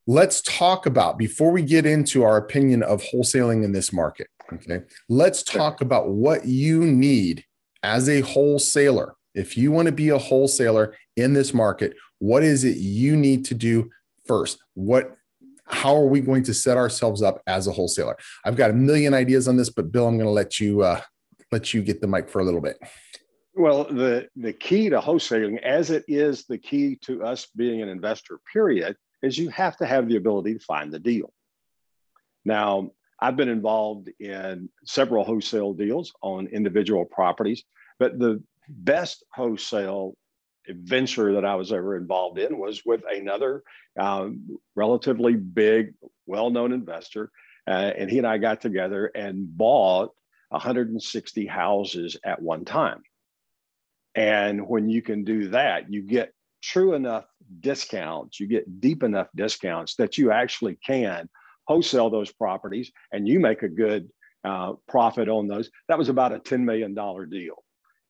let's 0.08 0.42
talk 0.42 0.86
about 0.86 1.18
before 1.18 1.52
we 1.52 1.62
get 1.62 1.86
into 1.86 2.24
our 2.24 2.38
opinion 2.38 2.84
of 2.84 3.02
wholesaling 3.04 3.64
in 3.64 3.72
this 3.72 3.92
market. 3.92 4.28
Okay. 4.54 4.82
Let's 5.10 5.44
talk 5.44 5.82
about 5.82 6.10
what 6.10 6.46
you 6.46 6.82
need 6.82 7.46
as 7.84 8.10
a 8.10 8.22
wholesaler 8.22 9.16
if 9.34 9.58
you 9.58 9.72
want 9.72 9.88
to 9.88 9.92
be 9.92 10.10
a 10.10 10.18
wholesaler 10.18 10.96
in 11.16 11.34
this 11.34 11.54
market, 11.54 11.96
what 12.20 12.44
is 12.44 12.64
it 12.64 12.78
you 12.78 13.16
need 13.16 13.46
to 13.46 13.54
do 13.54 13.90
first? 14.26 14.60
What 14.74 15.16
how 15.66 15.96
are 15.96 16.08
we 16.08 16.20
going 16.20 16.44
to 16.44 16.54
set 16.54 16.76
ourselves 16.76 17.22
up 17.22 17.42
as 17.48 17.66
a 17.66 17.72
wholesaler? 17.72 18.18
I've 18.44 18.58
got 18.58 18.72
a 18.72 18.74
million 18.74 19.14
ideas 19.14 19.48
on 19.48 19.56
this, 19.56 19.70
but 19.70 19.90
Bill, 19.90 20.06
I'm 20.06 20.18
going 20.18 20.28
to 20.28 20.32
let 20.32 20.60
you 20.60 20.82
uh, 20.82 21.02
let 21.52 21.74
you 21.74 21.82
get 21.82 22.02
the 22.02 22.08
mic 22.08 22.30
for 22.30 22.40
a 22.40 22.44
little 22.44 22.62
bit. 22.62 22.78
Well, 23.54 23.84
the 23.84 24.30
the 24.36 24.54
key 24.54 24.90
to 24.90 25.00
wholesaling, 25.00 25.62
as 25.62 25.90
it 25.92 26.06
is 26.08 26.46
the 26.46 26.58
key 26.58 26.98
to 27.04 27.24
us 27.24 27.48
being 27.56 27.82
an 27.82 27.90
investor, 27.90 28.40
period, 28.52 28.96
is 29.22 29.38
you 29.38 29.50
have 29.50 29.76
to 29.78 29.86
have 29.86 30.08
the 30.08 30.16
ability 30.16 30.54
to 30.54 30.60
find 30.60 30.92
the 30.92 31.00
deal. 31.00 31.34
Now, 32.46 32.92
I've 33.20 33.36
been 33.36 33.50
involved 33.50 34.10
in 34.20 34.70
several 34.86 35.24
wholesale 35.24 35.74
deals 35.74 36.14
on 36.22 36.48
individual 36.48 37.06
properties, 37.06 37.64
but 38.00 38.18
the 38.18 38.42
best 38.68 39.24
wholesale 39.34 40.16
venture 40.68 41.34
that 41.34 41.46
I 41.46 41.56
was 41.56 41.74
ever 41.74 41.98
involved 41.98 42.40
in 42.40 42.58
was 42.58 42.84
with 42.86 43.02
another 43.10 43.64
um, 44.00 44.60
relatively 44.76 45.36
big, 45.36 45.94
well 46.26 46.50
known 46.50 46.72
investor. 46.72 47.32
Uh, 47.68 47.92
and 47.96 48.10
he 48.10 48.18
and 48.18 48.28
I 48.28 48.38
got 48.38 48.62
together 48.62 49.08
and 49.08 49.56
bought 49.58 50.12
160 50.50 51.46
houses 51.46 52.18
at 52.24 52.42
one 52.42 52.66
time. 52.66 53.04
And 54.16 54.68
when 54.68 54.90
you 54.90 55.02
can 55.02 55.24
do 55.24 55.50
that, 55.50 55.92
you 55.92 56.02
get 56.02 56.34
true 56.62 56.94
enough 56.94 57.26
discounts, 57.60 58.40
you 58.40 58.48
get 58.48 58.80
deep 58.80 59.04
enough 59.04 59.28
discounts 59.36 59.96
that 59.96 60.18
you 60.18 60.32
actually 60.32 60.78
can 60.86 61.30
wholesale 61.68 62.10
those 62.10 62.32
properties 62.32 62.92
and 63.12 63.28
you 63.28 63.40
make 63.40 63.64
a 63.64 63.70
good 63.70 64.10
uh, 64.44 64.74
profit 64.88 65.30
on 65.30 65.48
those. 65.48 65.70
That 65.88 65.98
was 65.98 66.10
about 66.10 66.34
a 66.34 66.40
$10 66.40 66.62
million 66.62 66.94
deal. 67.30 67.64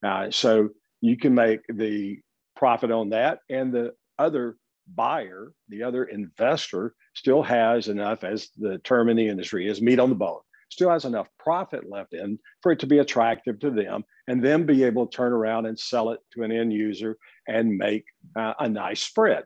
Uh, 0.04 0.30
so 0.30 0.70
you 1.00 1.16
can 1.16 1.34
make 1.34 1.60
the 1.68 2.20
profit 2.56 2.90
on 2.90 3.10
that, 3.10 3.40
and 3.48 3.72
the 3.72 3.92
other 4.18 4.56
buyer, 4.92 5.52
the 5.68 5.82
other 5.82 6.04
investor, 6.04 6.94
still 7.14 7.42
has 7.42 7.88
enough, 7.88 8.24
as 8.24 8.48
the 8.56 8.78
term 8.78 9.08
in 9.08 9.16
the 9.16 9.28
industry 9.28 9.68
is, 9.68 9.82
meat 9.82 9.98
on 9.98 10.08
the 10.08 10.14
bone. 10.14 10.40
Still 10.72 10.90
has 10.90 11.04
enough 11.04 11.28
profit 11.38 11.88
left 11.88 12.14
in 12.14 12.38
for 12.62 12.72
it 12.72 12.80
to 12.80 12.86
be 12.86 12.98
attractive 12.98 13.58
to 13.60 13.70
them, 13.70 14.04
and 14.26 14.42
then 14.42 14.66
be 14.66 14.84
able 14.84 15.06
to 15.06 15.16
turn 15.16 15.32
around 15.32 15.66
and 15.66 15.78
sell 15.78 16.10
it 16.10 16.20
to 16.32 16.42
an 16.42 16.52
end 16.52 16.72
user 16.72 17.18
and 17.46 17.76
make 17.76 18.04
uh, 18.36 18.54
a 18.58 18.68
nice 18.68 19.02
spread. 19.02 19.44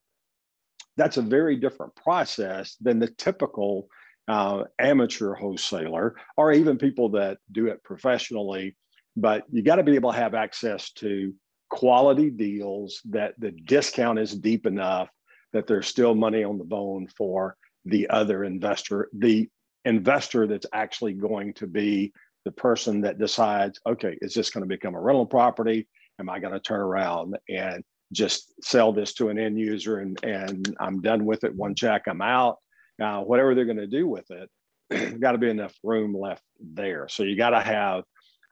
That's 0.97 1.17
a 1.17 1.23
very 1.23 1.57
different 1.57 1.95
process 1.97 2.77
than 2.81 2.99
the 2.99 3.09
typical 3.09 3.89
uh, 4.29 4.65
amateur 4.79 5.35
wholesaler, 5.35 6.17
or 6.37 6.53
even 6.53 6.79
people 6.79 7.11
that 7.11 7.39
do 7.53 7.67
it 7.67 7.83
professionally 7.83 8.77
but 9.17 9.45
you 9.51 9.63
got 9.63 9.77
to 9.77 9.83
be 9.83 9.95
able 9.95 10.13
to 10.13 10.19
have 10.19 10.35
access 10.35 10.93
to 10.93 11.35
quality 11.71 12.31
deals 12.31 13.01
that 13.07 13.35
the 13.39 13.51
discount 13.51 14.19
is 14.19 14.33
deep 14.33 14.67
enough 14.67 15.09
that 15.53 15.67
there's 15.67 15.87
still 15.87 16.15
money 16.15 16.45
on 16.45 16.59
the 16.59 16.65
bone 16.65 17.09
for 17.17 17.57
the 17.87 18.09
other 18.11 18.45
investor, 18.45 19.09
the 19.17 19.49
investor 19.87 20.47
that's 20.47 20.67
actually 20.73 21.15
going 21.15 21.55
to 21.55 21.67
be 21.67 22.13
the 22.45 22.53
person 22.53 23.01
that 23.01 23.19
decides, 23.19 23.81
okay, 23.87 24.19
is 24.21 24.35
this 24.35 24.51
going 24.51 24.63
to 24.63 24.69
become 24.69 24.95
a 24.95 25.01
rental 25.01 25.27
property? 25.27 25.89
Am 26.21 26.29
I 26.29 26.39
going 26.39 26.53
to 26.53 26.61
turn 26.61 26.81
around 26.81 27.37
and 27.49 27.83
just 28.13 28.53
sell 28.63 28.93
this 28.93 29.15
to 29.15 29.29
an 29.31 29.39
end 29.39 29.59
user 29.59 29.99
and, 29.99 30.23
and 30.25 30.77
I'm 30.79 31.01
done 31.01 31.25
with 31.25 31.45
it? 31.45 31.55
One 31.55 31.75
check, 31.75 32.03
I'm 32.07 32.23
out. 32.23 32.59
Whatever 32.99 33.55
they're 33.55 33.65
going 33.65 33.77
to 33.79 33.87
do 33.87 34.07
with 34.07 34.31
it, 34.31 35.19
got 35.21 35.33
to 35.33 35.39
be 35.39 35.51
enough 35.51 35.75
room 35.83 36.15
left 36.17 36.43
there. 36.61 37.09
So 37.09 37.23
you 37.23 37.37
got 37.37 37.51
to 37.51 37.61
have 37.61 38.05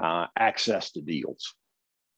uh, 0.03 0.27
access 0.39 0.93
to 0.93 1.01
deals. 1.01 1.55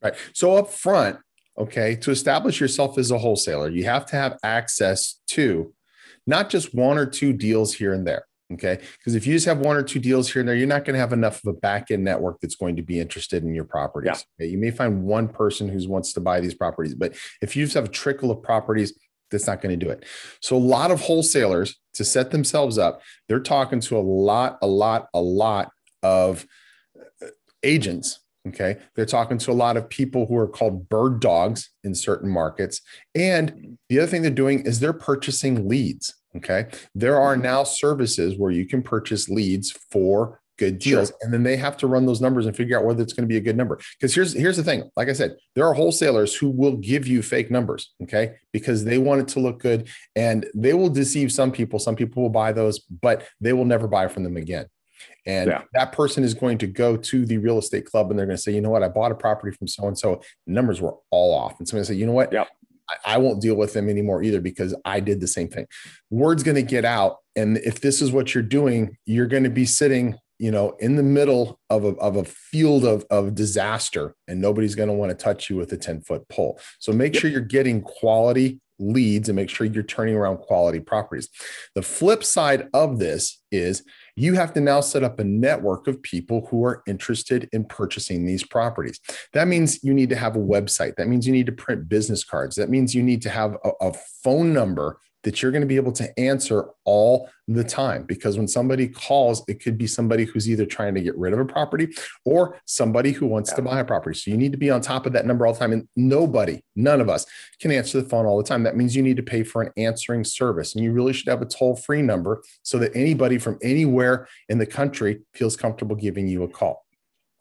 Right. 0.03 0.15
So 0.35 0.57
up 0.57 0.71
front, 0.71 1.19
okay, 1.59 1.97
to 1.97 2.11
establish 2.11 2.61
yourself 2.61 2.99
as 2.99 3.11
a 3.11 3.19
wholesaler, 3.19 3.71
you 3.71 3.85
have 3.85 4.07
to 4.07 4.17
have 4.17 4.39
access 4.43 5.21
to 5.29 5.75
not 6.27 6.51
just 6.51 6.75
one 6.75 6.99
or 6.99 7.07
two 7.07 7.33
deals 7.33 7.75
here 7.75 7.93
and 7.93 8.07
there. 8.07 8.25
Okay. 8.53 8.79
Because 8.99 9.15
if 9.17 9.27
you 9.27 9.35
just 9.35 9.47
have 9.47 9.59
one 9.59 9.77
or 9.77 9.83
two 9.83 9.99
deals 9.99 10.33
here 10.33 10.41
and 10.41 10.49
there, 10.49 10.55
you're 10.55 10.69
not 10.69 10.85
going 10.85 10.95
to 10.95 11.01
have 11.01 11.13
enough 11.13 11.43
of 11.45 11.49
a 11.49 11.59
back 11.59 11.91
end 11.91 12.05
network 12.05 12.41
that's 12.41 12.55
going 12.55 12.77
to 12.77 12.83
be 12.83 13.01
interested 13.01 13.43
in 13.43 13.55
your 13.55 13.65
properties. 13.65 14.25
Yeah. 14.39 14.45
Okay? 14.45 14.51
You 14.51 14.59
may 14.59 14.71
find 14.71 15.03
one 15.03 15.29
person 15.29 15.69
who 15.69 15.89
wants 15.89 16.13
to 16.13 16.21
buy 16.21 16.41
these 16.41 16.55
properties, 16.55 16.95
but 16.95 17.17
if 17.43 17.57
you 17.57 17.65
just 17.65 17.75
have 17.75 17.87
a 17.87 17.89
trickle 17.89 18.31
of 18.31 18.43
properties, 18.43 18.97
that's 19.31 19.49
not 19.49 19.61
going 19.61 19.77
to 19.79 19.85
do 19.85 19.91
it. 19.91 20.05
So 20.41 20.57
a 20.57 20.59
lot 20.59 20.93
of 20.93 21.01
wholesalers 21.01 21.77
to 21.95 22.05
set 22.05 22.31
themselves 22.31 22.79
up, 22.79 23.03
they're 23.29 23.41
talking 23.41 23.81
to 23.81 23.99
a 23.99 24.01
lot, 24.01 24.59
a 24.63 24.69
lot, 24.69 25.09
a 25.13 25.21
lot 25.21 25.73
of 26.05 26.47
uh, 27.21 27.27
agents. 27.65 28.21
Okay. 28.47 28.77
They're 28.95 29.07
talking 29.07 29.39
to 29.39 29.51
a 29.51 29.55
lot 29.55 29.77
of 29.77 29.89
people 29.89 30.27
who 30.27 30.37
are 30.37 30.47
called 30.47 30.89
bird 30.89 31.19
dogs 31.19 31.71
in 31.83 31.97
certain 31.97 32.31
markets. 32.31 32.81
And 33.13 33.77
the 33.89 33.99
other 33.99 34.07
thing 34.07 34.23
they're 34.23 34.31
doing 34.31 34.61
is 34.61 34.79
they're 34.79 34.93
purchasing 34.93 35.69
leads. 35.69 36.15
Okay. 36.37 36.67
There 36.95 37.21
are 37.21 37.35
mm-hmm. 37.35 37.43
now 37.43 37.65
services 37.65 38.37
where 38.37 38.51
you 38.51 38.67
can 38.67 38.83
purchase 38.83 39.29
leads 39.29 39.71
for 39.91 40.41
good 40.59 40.79
deals 40.79 41.09
sure. 41.09 41.19
and 41.21 41.33
then 41.33 41.43
they 41.43 41.57
have 41.57 41.77
to 41.77 41.87
run 41.87 42.07
those 42.07 42.21
numbers 42.23 42.47
and 42.47 42.57
figure 42.57 42.79
out 42.79 42.85
whether 42.85 43.03
it's 43.03 43.13
going 43.13 43.25
to 43.25 43.29
be 43.29 43.37
a 43.37 43.41
good 43.43 43.57
number 43.57 43.79
because 44.01 44.15
here's 44.15 44.33
here's 44.33 44.57
the 44.57 44.63
thing 44.63 44.91
like 44.97 45.07
i 45.07 45.13
said 45.13 45.37
there 45.55 45.67
are 45.67 45.75
wholesalers 45.75 46.35
who 46.35 46.49
will 46.49 46.77
give 46.77 47.07
you 47.07 47.23
fake 47.23 47.51
numbers 47.51 47.93
okay 48.03 48.37
because 48.53 48.83
they 48.83 48.97
want 48.97 49.21
it 49.21 49.29
to 49.29 49.39
look 49.39 49.61
good 49.61 49.87
and 50.15 50.47
they 50.55 50.73
will 50.73 50.89
deceive 50.89 51.31
some 51.31 51.53
people 51.53 51.79
some 51.79 51.95
people 51.95 52.23
will 52.23 52.31
buy 52.31 52.53
those 52.53 52.79
but 52.79 53.27
they 53.39 53.53
will 53.53 53.67
never 53.67 53.87
buy 53.87 54.09
from 54.09 54.25
them 54.25 54.39
again 54.39 54.67
and 55.27 55.51
yeah. 55.51 55.63
that 55.75 55.93
person 55.93 56.25
is 56.25 56.35
going 56.35 56.59
to 56.59 56.67
go 56.67 56.97
to 56.97 57.27
the 57.27 57.39
real 57.39 57.59
estate 57.59 57.85
club 57.85 58.11
and 58.11 58.19
they're 58.19 58.27
going 58.27 58.37
to 58.37 58.43
say, 58.43 58.53
you 58.53 58.61
know 58.61 58.71
what, 58.71 58.83
I 58.83 58.89
bought 58.89 59.13
a 59.13 59.15
property 59.15 59.55
from 59.57 59.67
so 59.67 59.87
and 59.89 59.99
so. 59.99 60.23
Numbers 60.47 60.81
were 60.81 60.95
all 61.11 61.35
off. 61.35 61.59
And 61.59 61.69
somebody 61.69 61.87
say, 61.87 61.95
you 61.95 62.07
know 62.07 62.13
what? 62.13 62.33
Yep. 62.33 62.49
I, 62.89 63.15
I 63.15 63.19
won't 63.19 63.43
deal 63.43 63.57
with 63.57 63.73
them 63.73 63.89
anymore 63.89 64.23
either 64.23 64.41
because 64.41 64.75
I 64.85 65.01
did 65.01 65.21
the 65.21 65.29
same 65.29 65.49
thing. 65.49 65.67
Word's 66.11 66.43
going 66.43 66.57
to 66.57 66.63
get 66.63 66.85
out. 66.85 67.19
And 67.35 67.59
if 67.59 67.81
this 67.81 68.01
is 68.01 68.13
what 68.13 68.35
you're 68.35 68.43
doing, 68.43 68.97
you're 69.05 69.27
going 69.27 69.45
to 69.45 69.51
be 69.51 69.67
sitting 69.67 70.19
you 70.39 70.51
know, 70.51 70.77
in 70.81 70.97
the 70.97 71.03
middle 71.03 71.59
of 71.71 71.85
a, 71.85 71.95
of 71.97 72.17
a 72.17 72.25
field 72.25 72.85
of, 72.85 73.07
of 73.11 73.35
disaster, 73.35 74.15
and 74.29 74.41
nobody's 74.41 74.75
going 74.75 74.89
to 74.89 74.95
want 74.95 75.11
to 75.11 75.17
touch 75.17 75.49
you 75.49 75.57
with 75.57 75.73
a 75.73 75.77
10 75.77 76.03
foot 76.03 76.29
pole. 76.29 76.61
So 76.79 76.93
make 76.93 77.15
yep. 77.15 77.23
sure 77.23 77.31
you're 77.31 77.41
getting 77.41 77.81
quality 77.81 78.61
leads 78.79 79.29
and 79.29 79.37
make 79.37 79.49
sure 79.49 79.67
you're 79.67 79.83
turning 79.83 80.15
around 80.15 80.39
quality 80.39 80.81
properties. 80.81 81.29
The 81.75 81.83
flip 81.83 82.23
side 82.23 82.69
of 82.75 82.99
this 82.99 83.41
is 83.51 83.83
you 84.17 84.35
have 84.35 84.55
to 84.55 84.61
now 84.61 84.81
set 84.81 85.05
up 85.05 85.21
a 85.21 85.25
network 85.25 85.87
of 85.87 86.03
people 86.03 86.47
who 86.51 86.65
are 86.65 86.83
interested 86.87 87.49
in 87.53 87.65
purchasing 87.65 88.25
these 88.25 88.43
properties. 88.43 88.99
That 89.35 89.47
means 89.47 89.85
you 89.85 89.93
need 89.93 90.09
to 90.09 90.17
have 90.17 90.37
a 90.37 90.41
website. 90.41 90.97
That 90.97 91.09
means 91.09 91.27
you 91.27 91.33
need 91.33 91.47
to 91.47 91.53
print 91.53 91.89
business 91.89 92.25
cards. 92.25 92.57
That 92.57 92.71
means 92.71 92.95
you 92.95 93.03
need 93.03 93.23
to 93.23 93.31
have 93.31 93.57
a, 93.63 93.71
a 93.81 93.93
phone 93.93 94.55
number 94.55 94.99
that 95.27 95.43
you're 95.43 95.51
going 95.51 95.61
to 95.61 95.67
be 95.67 95.75
able 95.75 95.91
to 95.91 96.19
answer 96.21 96.69
all 96.85 97.29
the 97.49 97.65
time. 97.65 98.05
Because 98.05 98.39
when 98.39 98.47
somebody 98.47 98.87
calls, 98.87 99.43
it 99.49 99.61
could 99.61 99.77
be 99.77 99.89
somebody 99.89 100.25
who's 100.25 100.49
either 100.49 100.65
trying 100.65 100.95
to 100.95 101.03
get 101.03 101.19
rid 101.19 101.33
of 101.33 101.41
a 101.41 101.45
property 101.45 101.89
or 102.25 102.61
somebody 102.65 103.11
who 103.11 103.27
wants 103.27 103.51
yeah. 103.51 103.57
to 103.57 103.63
buy 103.63 103.81
a 103.81 103.85
property. 103.85 104.17
So 104.17 104.31
you 104.31 104.37
need 104.37 104.53
to 104.53 104.59
be 104.59 104.71
on 104.71 104.81
top 104.81 105.05
of 105.05 105.13
that 105.15 105.27
number 105.27 105.45
all 105.45 105.53
the 105.53 105.59
time. 105.59 105.73
And 105.73 105.89
nobody, 105.97 106.63
none 106.77 107.01
of 107.01 107.09
us 107.09 107.27
can 107.61 107.73
answer 107.73 108.01
the 108.01 108.09
phone 108.09 108.25
all 108.25 108.39
the 108.39 108.45
time. 108.45 108.63
That 108.63 108.77
means 108.77 108.95
you 108.95 109.03
need 109.03 109.17
to 109.17 109.23
pay 109.25 109.43
for 109.43 109.63
an 109.63 109.73
answering 109.77 110.23
service. 110.23 110.77
And 110.77 110.85
you 110.85 110.93
really 110.93 111.13
should 111.13 111.29
have 111.29 111.43
a 111.43 111.47
toll 111.47 111.75
free 111.75 112.03
number 112.03 112.45
so 112.63 112.79
that 112.79 112.95
anybody 112.95 113.37
from 113.39 113.59
anywhere 113.63 114.29
in 114.49 114.59
the 114.59 114.67
country 114.67 115.23
feels 115.35 115.57
comfortable 115.57 115.97
giving 115.97 116.29
you 116.29 116.45
a 116.45 116.49
call 116.49 116.87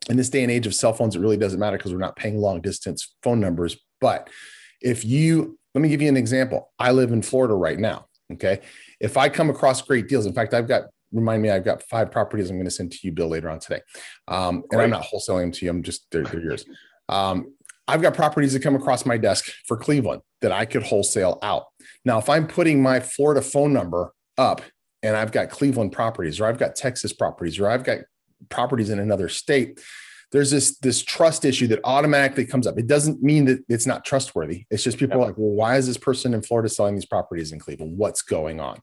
in 0.09 0.17
this 0.17 0.29
day 0.29 0.43
and 0.43 0.51
age 0.51 0.67
of 0.67 0.75
cell 0.75 0.93
phones, 0.93 1.15
it 1.15 1.19
really 1.19 1.37
doesn't 1.37 1.59
matter 1.59 1.77
because 1.77 1.91
we're 1.91 1.99
not 1.99 2.15
paying 2.15 2.37
long 2.39 2.61
distance 2.61 3.15
phone 3.23 3.39
numbers 3.39 3.77
But 4.01 4.29
if 4.81 5.03
you, 5.03 5.57
let 5.75 5.81
me 5.81 5.89
give 5.89 6.01
you 6.01 6.07
an 6.07 6.17
example. 6.17 6.71
I 6.79 6.91
live 6.91 7.11
in 7.11 7.21
Florida 7.21 7.53
right 7.53 7.77
now. 7.77 8.07
Okay. 8.33 8.61
If 8.99 9.17
I 9.17 9.29
come 9.29 9.49
across 9.49 9.81
great 9.81 10.07
deals, 10.07 10.25
in 10.25 10.33
fact, 10.33 10.53
I've 10.53 10.67
got, 10.67 10.83
remind 11.11 11.43
me, 11.43 11.51
I've 11.51 11.65
got 11.65 11.83
five 11.83 12.09
properties 12.11 12.49
I'm 12.49 12.55
going 12.55 12.65
to 12.65 12.71
send 12.71 12.93
to 12.93 12.97
you, 13.03 13.11
Bill, 13.11 13.27
later 13.27 13.49
on 13.49 13.59
today. 13.59 13.81
Um, 14.27 14.63
and 14.71 14.81
I'm 14.81 14.89
not 14.89 15.03
wholesaling 15.03 15.41
them 15.41 15.51
to 15.51 15.65
you. 15.65 15.71
I'm 15.71 15.83
just, 15.83 16.07
they're, 16.11 16.23
they're 16.23 16.41
yours. 16.41 16.65
Um, 17.09 17.53
I've 17.87 18.01
got 18.01 18.15
properties 18.15 18.53
that 18.53 18.63
come 18.63 18.75
across 18.75 19.05
my 19.05 19.17
desk 19.17 19.51
for 19.67 19.77
Cleveland 19.77 20.21
that 20.41 20.51
I 20.51 20.65
could 20.65 20.81
wholesale 20.81 21.37
out. 21.43 21.65
Now, 22.03 22.17
if 22.17 22.29
I'm 22.29 22.47
putting 22.47 22.81
my 22.81 22.99
Florida 22.99 23.41
phone 23.41 23.73
number 23.73 24.13
up 24.37 24.61
and 25.03 25.15
I've 25.15 25.31
got 25.31 25.49
Cleveland 25.49 25.91
properties 25.91 26.39
or 26.39 26.45
I've 26.45 26.57
got 26.57 26.75
Texas 26.75 27.13
properties 27.13 27.59
or 27.59 27.69
I've 27.69 27.83
got 27.83 27.99
properties 28.49 28.89
in 28.89 28.97
another 28.97 29.29
state, 29.29 29.79
there's 30.31 30.51
this 30.51 30.77
this 30.79 31.03
trust 31.03 31.45
issue 31.45 31.67
that 31.67 31.79
automatically 31.83 32.45
comes 32.45 32.67
up. 32.67 32.77
It 32.77 32.87
doesn't 32.87 33.21
mean 33.21 33.45
that 33.45 33.59
it's 33.69 33.85
not 33.85 34.05
trustworthy. 34.05 34.65
It's 34.69 34.83
just 34.83 34.97
people 34.97 35.17
yep. 35.17 35.23
are 35.23 35.27
like, 35.29 35.37
well, 35.37 35.51
why 35.51 35.77
is 35.77 35.87
this 35.87 35.97
person 35.97 36.33
in 36.33 36.41
Florida 36.41 36.69
selling 36.69 36.95
these 36.95 37.05
properties 37.05 37.51
in 37.51 37.59
Cleveland? 37.59 37.97
What's 37.97 38.21
going 38.21 38.59
on? 38.59 38.79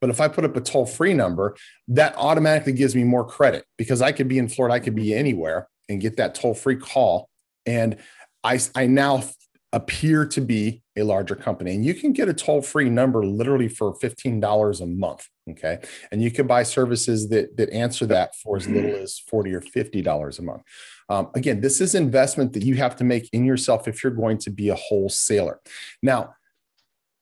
But 0.00 0.10
if 0.10 0.20
I 0.20 0.28
put 0.28 0.44
up 0.44 0.56
a 0.56 0.60
toll 0.60 0.86
free 0.86 1.14
number, 1.14 1.56
that 1.88 2.14
automatically 2.16 2.72
gives 2.72 2.94
me 2.94 3.04
more 3.04 3.26
credit 3.26 3.64
because 3.76 4.02
I 4.02 4.12
could 4.12 4.28
be 4.28 4.38
in 4.38 4.48
Florida, 4.48 4.74
I 4.74 4.80
could 4.80 4.94
be 4.94 5.14
anywhere 5.14 5.68
and 5.88 6.00
get 6.00 6.16
that 6.16 6.34
toll 6.34 6.54
free 6.54 6.76
call. 6.76 7.28
And 7.66 7.96
I, 8.42 8.60
I 8.74 8.86
now 8.86 9.24
appear 9.72 10.24
to 10.24 10.40
be 10.40 10.82
a 10.96 11.02
larger 11.02 11.34
company. 11.34 11.74
And 11.74 11.84
you 11.84 11.94
can 11.94 12.12
get 12.12 12.28
a 12.28 12.34
toll 12.34 12.62
free 12.62 12.88
number 12.88 13.24
literally 13.24 13.68
for 13.68 13.94
$15 13.94 14.80
a 14.80 14.86
month. 14.86 15.28
Okay. 15.50 15.78
And 16.10 16.22
you 16.22 16.30
can 16.30 16.46
buy 16.46 16.62
services 16.62 17.28
that, 17.28 17.56
that 17.58 17.70
answer 17.70 18.06
that 18.06 18.34
for 18.34 18.56
as 18.56 18.66
little 18.66 18.94
as 18.96 19.18
40 19.18 19.54
or 19.54 19.60
$50 19.60 20.38
a 20.38 20.42
month. 20.42 20.62
Um, 21.10 21.28
again, 21.34 21.60
this 21.60 21.82
is 21.82 21.94
investment 21.94 22.54
that 22.54 22.64
you 22.64 22.76
have 22.76 22.96
to 22.96 23.04
make 23.04 23.28
in 23.32 23.44
yourself 23.44 23.86
if 23.86 24.02
you're 24.02 24.12
going 24.12 24.38
to 24.38 24.50
be 24.50 24.70
a 24.70 24.74
wholesaler. 24.74 25.60
Now, 26.02 26.34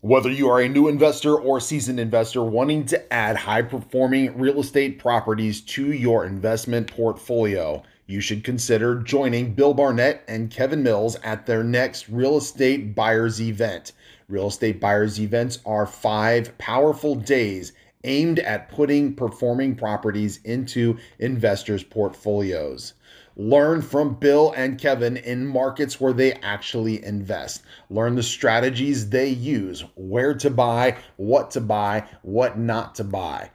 Whether 0.01 0.31
you 0.31 0.49
are 0.49 0.61
a 0.61 0.69
new 0.69 0.87
investor 0.87 1.35
or 1.35 1.59
seasoned 1.59 1.99
investor 1.99 2.43
wanting 2.43 2.85
to 2.87 3.13
add 3.13 3.35
high 3.35 3.61
performing 3.61 4.37
real 4.37 4.59
estate 4.59 4.97
properties 4.97 5.61
to 5.61 5.91
your 5.91 6.25
investment 6.25 6.91
portfolio, 6.91 7.83
you 8.07 8.21
should 8.21 8.43
consider 8.43 8.95
joining 8.99 9.53
Bill 9.53 9.73
Barnett 9.73 10.23
and 10.27 10.51
Kevin 10.51 10.83
Mills 10.83 11.15
at 11.23 11.45
their 11.45 11.63
next 11.63 12.09
real 12.09 12.37
estate 12.37 12.95
buyers 12.95 13.41
event. 13.41 13.93
Real 14.27 14.47
estate 14.47 14.81
buyers 14.81 15.19
events 15.19 15.59
are 15.65 15.85
five 15.85 16.57
powerful 16.57 17.13
days 17.13 17.73
aimed 18.03 18.39
at 18.39 18.69
putting 18.69 19.13
performing 19.13 19.75
properties 19.75 20.39
into 20.43 20.97
investors' 21.19 21.83
portfolios. 21.83 22.93
Learn 23.35 23.81
from 23.81 24.15
Bill 24.15 24.53
and 24.55 24.79
Kevin 24.79 25.17
in 25.17 25.45
markets 25.45 25.99
where 25.99 26.13
they 26.13 26.33
actually 26.33 27.03
invest. 27.03 27.63
Learn 27.89 28.15
the 28.15 28.23
strategies 28.23 29.09
they 29.09 29.29
use, 29.29 29.83
where 29.95 30.33
to 30.35 30.49
buy, 30.49 30.97
what 31.17 31.51
to 31.51 31.61
buy, 31.61 32.07
what 32.21 32.57
not 32.57 32.95
to 32.95 33.03
buy 33.03 33.51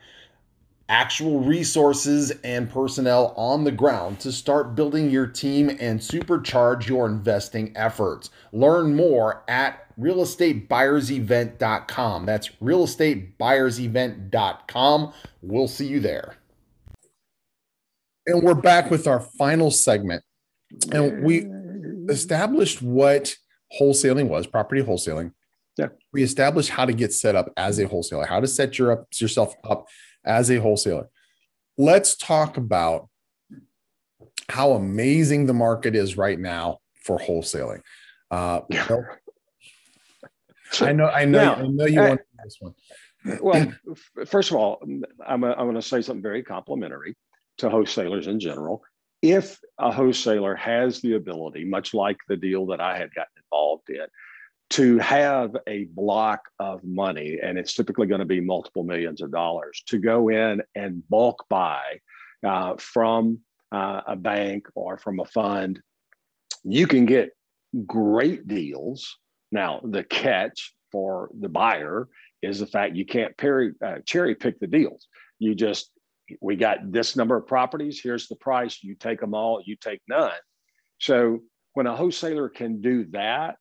actual 0.90 1.40
resources 1.40 2.32
and 2.42 2.68
personnel 2.68 3.32
on 3.36 3.62
the 3.64 3.70
ground 3.70 4.18
to 4.20 4.32
start 4.32 4.74
building 4.74 5.08
your 5.08 5.26
team 5.26 5.70
and 5.80 6.00
supercharge 6.00 6.88
your 6.88 7.06
investing 7.06 7.72
efforts. 7.76 8.28
Learn 8.52 8.96
more 8.96 9.44
at 9.48 9.86
realestatebuyersevent.com. 9.98 12.26
That's 12.26 12.48
realestatebuyersevent.com. 12.48 15.12
We'll 15.42 15.68
see 15.68 15.86
you 15.86 16.00
there. 16.00 16.34
And 18.26 18.42
we're 18.42 18.54
back 18.54 18.90
with 18.90 19.06
our 19.06 19.20
final 19.20 19.70
segment. 19.70 20.24
And 20.92 21.22
we 21.22 21.46
established 22.12 22.82
what 22.82 23.36
wholesaling 23.80 24.26
was, 24.28 24.48
property 24.48 24.82
wholesaling. 24.82 25.32
Yeah. 25.78 25.86
We 26.12 26.24
established 26.24 26.70
how 26.70 26.84
to 26.84 26.92
get 26.92 27.12
set 27.12 27.36
up 27.36 27.52
as 27.56 27.78
a 27.78 27.86
wholesaler, 27.86 28.26
how 28.26 28.40
to 28.40 28.48
set 28.48 28.76
your 28.78 28.92
up, 28.92 29.06
yourself 29.18 29.54
up 29.64 29.86
as 30.24 30.50
a 30.50 30.56
wholesaler. 30.56 31.08
Let's 31.76 32.16
talk 32.16 32.56
about 32.56 33.08
how 34.48 34.72
amazing 34.72 35.46
the 35.46 35.54
market 35.54 35.94
is 35.94 36.16
right 36.16 36.38
now 36.38 36.78
for 37.02 37.18
wholesaling. 37.18 37.82
Uh, 38.30 38.60
I 40.80 40.92
know, 40.92 41.08
I 41.08 41.24
know, 41.24 41.38
now, 41.38 41.54
I 41.54 41.66
know 41.66 41.86
you 41.86 42.00
I, 42.00 42.08
want 42.10 42.20
this 42.44 42.56
one. 42.60 42.74
well, 43.40 43.72
first 44.26 44.50
of 44.50 44.56
all, 44.56 44.80
I'm, 45.26 45.44
I'm 45.44 45.56
going 45.56 45.74
to 45.74 45.82
say 45.82 46.00
something 46.02 46.22
very 46.22 46.42
complimentary 46.42 47.16
to 47.58 47.70
wholesalers 47.70 48.26
in 48.26 48.40
general. 48.40 48.82
If 49.22 49.58
a 49.78 49.92
wholesaler 49.92 50.54
has 50.56 51.00
the 51.00 51.14
ability, 51.14 51.64
much 51.64 51.92
like 51.92 52.16
the 52.28 52.36
deal 52.36 52.66
that 52.66 52.80
I 52.80 52.96
had 52.96 53.12
gotten 53.14 53.32
involved 53.44 53.90
in, 53.90 54.06
to 54.70 54.98
have 54.98 55.56
a 55.66 55.84
block 55.86 56.42
of 56.58 56.82
money, 56.84 57.38
and 57.42 57.58
it's 57.58 57.74
typically 57.74 58.06
going 58.06 58.20
to 58.20 58.24
be 58.24 58.40
multiple 58.40 58.84
millions 58.84 59.20
of 59.20 59.32
dollars, 59.32 59.82
to 59.86 59.98
go 59.98 60.28
in 60.28 60.62
and 60.74 61.06
bulk 61.08 61.44
buy 61.48 61.82
uh, 62.46 62.74
from 62.78 63.40
uh, 63.72 64.00
a 64.06 64.16
bank 64.16 64.66
or 64.74 64.96
from 64.96 65.20
a 65.20 65.24
fund, 65.24 65.80
you 66.64 66.86
can 66.86 67.04
get 67.06 67.30
great 67.86 68.46
deals. 68.46 69.16
Now, 69.52 69.80
the 69.82 70.04
catch 70.04 70.74
for 70.92 71.30
the 71.38 71.48
buyer 71.48 72.08
is 72.42 72.58
the 72.58 72.66
fact 72.66 72.96
you 72.96 73.06
can't 73.06 73.34
uh, 73.84 73.98
cherry 74.06 74.34
pick 74.34 74.58
the 74.60 74.66
deals. 74.66 75.08
You 75.38 75.54
just, 75.54 75.90
we 76.40 76.56
got 76.56 76.92
this 76.92 77.16
number 77.16 77.36
of 77.36 77.46
properties, 77.46 78.00
here's 78.02 78.28
the 78.28 78.36
price, 78.36 78.82
you 78.82 78.94
take 78.94 79.20
them 79.20 79.34
all, 79.34 79.62
you 79.64 79.76
take 79.76 80.00
none. 80.08 80.30
So 80.98 81.40
when 81.74 81.86
a 81.86 81.96
wholesaler 81.96 82.48
can 82.48 82.80
do 82.80 83.06
that, 83.12 83.56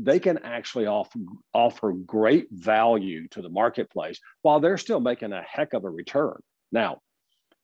they 0.00 0.20
can 0.20 0.38
actually 0.38 0.86
offer, 0.86 1.18
offer 1.52 1.92
great 1.92 2.46
value 2.52 3.26
to 3.28 3.42
the 3.42 3.48
marketplace 3.48 4.20
while 4.42 4.60
they're 4.60 4.78
still 4.78 5.00
making 5.00 5.32
a 5.32 5.42
heck 5.42 5.74
of 5.74 5.84
a 5.84 5.90
return. 5.90 6.38
Now, 6.70 6.98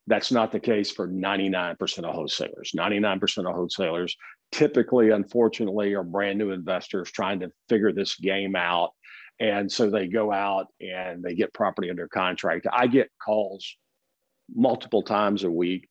that's 0.09 0.33
not 0.33 0.51
the 0.51 0.61
case 0.61 0.91
for 0.91 1.09
99% 1.09 1.77
of 1.99 2.15
wholesalers. 2.15 2.73
99% 2.77 3.49
of 3.49 3.55
wholesalers 3.55 4.17
typically, 4.51 5.11
unfortunately, 5.11 5.95
are 5.95 6.03
brand 6.03 6.39
new 6.39 6.51
investors 6.51 7.11
trying 7.11 7.41
to 7.41 7.51
figure 7.69 7.93
this 7.93 8.17
game 8.17 8.57
out. 8.57 8.91
And 9.41 9.71
so 9.71 9.89
they 9.89 10.09
go 10.09 10.33
out 10.33 10.67
and 10.81 11.23
they 11.23 11.35
get 11.35 11.55
property 11.55 11.89
under 11.89 12.09
contract. 12.09 12.67
I 12.71 12.89
get 12.89 13.11
calls 13.25 13.77
multiple 14.55 15.03
times 15.03 15.45
a 15.45 15.51
week. 15.51 15.89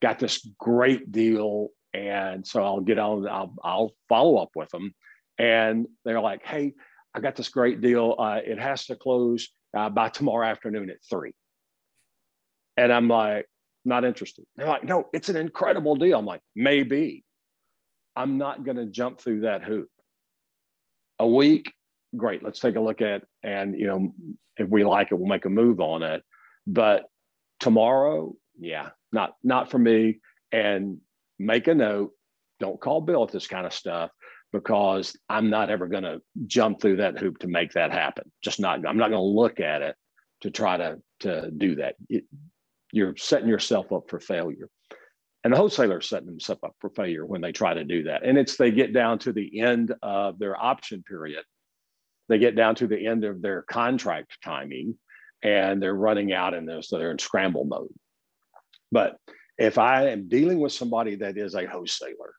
Got 0.00 0.20
this 0.20 0.48
great 0.58 1.12
deal. 1.12 1.68
And 1.92 2.46
so 2.46 2.64
I'll 2.64 2.80
get 2.80 2.98
on, 2.98 3.28
I'll, 3.28 3.54
I'll 3.62 3.92
follow 4.08 4.38
up 4.38 4.50
with 4.54 4.70
them 4.70 4.94
and 5.42 5.88
they're 6.04 6.20
like, 6.20 6.46
"Hey, 6.46 6.74
I 7.14 7.20
got 7.20 7.34
this 7.34 7.48
great 7.48 7.80
deal. 7.80 8.14
Uh, 8.16 8.38
it 8.44 8.60
has 8.60 8.86
to 8.86 8.96
close 8.96 9.48
uh, 9.76 9.90
by 9.90 10.08
tomorrow 10.08 10.46
afternoon 10.46 10.88
at 10.88 10.98
three. 11.10 11.34
And 12.76 12.92
I'm 12.92 13.08
like, 13.08 13.46
"Not 13.84 14.04
interested." 14.04 14.46
They're 14.56 14.68
like, 14.68 14.84
"No, 14.84 15.08
it's 15.12 15.28
an 15.28 15.36
incredible 15.36 15.96
deal." 15.96 16.18
I'm 16.18 16.24
like, 16.26 16.42
"Maybe." 16.54 17.24
I'm 18.14 18.36
not 18.36 18.62
going 18.62 18.76
to 18.76 18.84
jump 18.86 19.20
through 19.20 19.40
that 19.40 19.64
hoop. 19.64 19.88
A 21.18 21.26
week, 21.26 21.72
great. 22.14 22.42
Let's 22.42 22.60
take 22.60 22.76
a 22.76 22.80
look 22.80 23.00
at, 23.00 23.24
and 23.42 23.78
you 23.78 23.86
know, 23.86 24.14
if 24.58 24.68
we 24.68 24.84
like 24.84 25.10
it, 25.10 25.14
we'll 25.14 25.28
make 25.28 25.46
a 25.46 25.50
move 25.50 25.80
on 25.80 26.02
it. 26.02 26.22
But 26.66 27.06
tomorrow, 27.58 28.34
yeah, 28.60 28.90
not 29.12 29.34
not 29.42 29.70
for 29.70 29.78
me. 29.78 30.20
And 30.52 30.98
make 31.38 31.66
a 31.66 31.74
note. 31.74 32.12
Don't 32.60 32.80
call 32.80 33.00
Bill 33.00 33.22
with 33.22 33.32
this 33.32 33.48
kind 33.48 33.66
of 33.66 33.72
stuff 33.72 34.10
because 34.52 35.16
I'm 35.28 35.50
not 35.50 35.70
ever 35.70 35.86
going 35.86 36.02
to 36.02 36.20
jump 36.46 36.80
through 36.80 36.96
that 36.96 37.18
hoop 37.18 37.38
to 37.38 37.48
make 37.48 37.72
that 37.72 37.92
happen. 37.92 38.30
Just 38.42 38.60
not. 38.60 38.86
I'm 38.86 38.98
not 38.98 39.10
going 39.10 39.20
to 39.22 39.40
look 39.40 39.60
at 39.60 39.82
it 39.82 39.96
to 40.42 40.50
try 40.50 40.76
to 40.76 40.98
to 41.20 41.50
do 41.50 41.76
that. 41.76 41.96
It, 42.08 42.24
you're 42.92 43.16
setting 43.16 43.48
yourself 43.48 43.92
up 43.92 44.04
for 44.08 44.20
failure. 44.20 44.68
And 45.44 45.52
the 45.52 45.56
wholesalers 45.56 46.08
setting 46.08 46.26
themselves 46.26 46.62
up 46.62 46.76
for 46.78 46.90
failure 46.90 47.26
when 47.26 47.40
they 47.40 47.50
try 47.50 47.74
to 47.74 47.84
do 47.84 48.04
that. 48.04 48.24
And 48.24 48.38
it's 48.38 48.56
they 48.56 48.70
get 48.70 48.92
down 48.92 49.18
to 49.20 49.32
the 49.32 49.60
end 49.60 49.92
of 50.02 50.38
their 50.38 50.60
option 50.62 51.02
period. 51.02 51.42
They 52.28 52.38
get 52.38 52.54
down 52.54 52.76
to 52.76 52.86
the 52.86 53.06
end 53.06 53.24
of 53.24 53.42
their 53.42 53.62
contract 53.62 54.38
timing 54.44 54.96
and 55.42 55.82
they're 55.82 55.94
running 55.94 56.32
out 56.32 56.54
and 56.54 56.68
they're, 56.68 56.82
so 56.82 56.98
they're 56.98 57.10
in 57.10 57.18
scramble 57.18 57.64
mode. 57.64 57.92
But 58.92 59.16
if 59.58 59.78
I 59.78 60.10
am 60.10 60.28
dealing 60.28 60.60
with 60.60 60.72
somebody 60.72 61.16
that 61.16 61.36
is 61.36 61.54
a 61.54 61.66
wholesaler, 61.66 62.34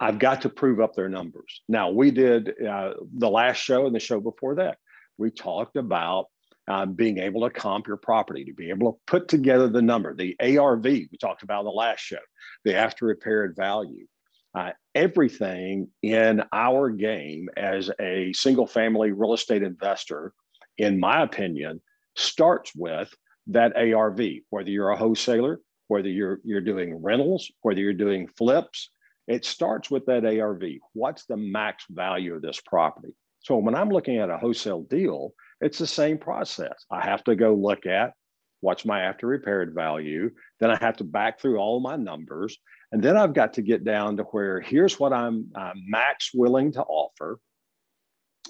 I've 0.00 0.18
got 0.18 0.42
to 0.42 0.48
prove 0.48 0.80
up 0.80 0.94
their 0.94 1.08
numbers. 1.08 1.62
Now, 1.68 1.90
we 1.90 2.10
did 2.10 2.54
uh, 2.64 2.94
the 3.16 3.28
last 3.30 3.56
show 3.58 3.86
and 3.86 3.94
the 3.94 4.00
show 4.00 4.20
before 4.20 4.56
that, 4.56 4.78
we 5.16 5.30
talked 5.30 5.76
about 5.76 6.26
uh, 6.68 6.86
being 6.86 7.18
able 7.18 7.40
to 7.40 7.50
comp 7.50 7.86
your 7.86 7.96
property, 7.96 8.44
to 8.44 8.52
be 8.52 8.68
able 8.70 8.92
to 8.92 8.98
put 9.06 9.26
together 9.26 9.68
the 9.68 9.82
number, 9.82 10.14
the 10.14 10.36
ARV 10.40 10.84
we 10.84 11.08
talked 11.20 11.42
about 11.42 11.60
in 11.60 11.66
the 11.66 11.72
last 11.72 12.00
show, 12.00 12.18
the 12.64 12.76
after 12.76 13.06
repaired 13.06 13.56
value. 13.56 14.06
Uh, 14.54 14.70
everything 14.94 15.88
in 16.02 16.42
our 16.52 16.90
game 16.90 17.48
as 17.56 17.90
a 18.00 18.32
single 18.32 18.66
family 18.66 19.12
real 19.12 19.34
estate 19.34 19.62
investor, 19.62 20.32
in 20.78 20.98
my 20.98 21.22
opinion, 21.22 21.80
starts 22.16 22.72
with 22.74 23.12
that 23.46 23.76
ARV, 23.76 24.20
whether 24.50 24.70
you're 24.70 24.90
a 24.90 24.96
wholesaler, 24.96 25.60
whether 25.88 26.08
you're, 26.08 26.40
you're 26.44 26.60
doing 26.60 27.00
rentals, 27.02 27.50
whether 27.62 27.80
you're 27.80 27.92
doing 27.92 28.28
flips, 28.36 28.90
it 29.28 29.44
starts 29.44 29.90
with 29.90 30.06
that 30.06 30.24
ARV. 30.24 30.62
What's 30.94 31.26
the 31.26 31.36
max 31.36 31.84
value 31.90 32.34
of 32.34 32.42
this 32.42 32.60
property? 32.60 33.14
So 33.40 33.56
when 33.58 33.74
I'm 33.74 33.90
looking 33.90 34.16
at 34.16 34.30
a 34.30 34.38
wholesale 34.38 34.82
deal, 34.82 35.34
it's 35.60 35.78
the 35.78 35.86
same 35.86 36.18
process. 36.18 36.84
I 36.90 37.04
have 37.04 37.22
to 37.24 37.36
go 37.36 37.54
look 37.54 37.86
at 37.86 38.14
what's 38.60 38.84
my 38.84 39.02
after 39.02 39.26
repaired 39.26 39.74
value. 39.74 40.30
Then 40.60 40.70
I 40.70 40.78
have 40.80 40.96
to 40.96 41.04
back 41.04 41.40
through 41.40 41.58
all 41.58 41.78
my 41.78 41.96
numbers. 41.96 42.58
And 42.90 43.02
then 43.02 43.16
I've 43.16 43.34
got 43.34 43.52
to 43.54 43.62
get 43.62 43.84
down 43.84 44.16
to 44.16 44.22
where 44.24 44.60
here's 44.60 44.98
what 44.98 45.12
I'm 45.12 45.50
uh, 45.54 45.72
max 45.86 46.30
willing 46.34 46.72
to 46.72 46.82
offer. 46.82 47.38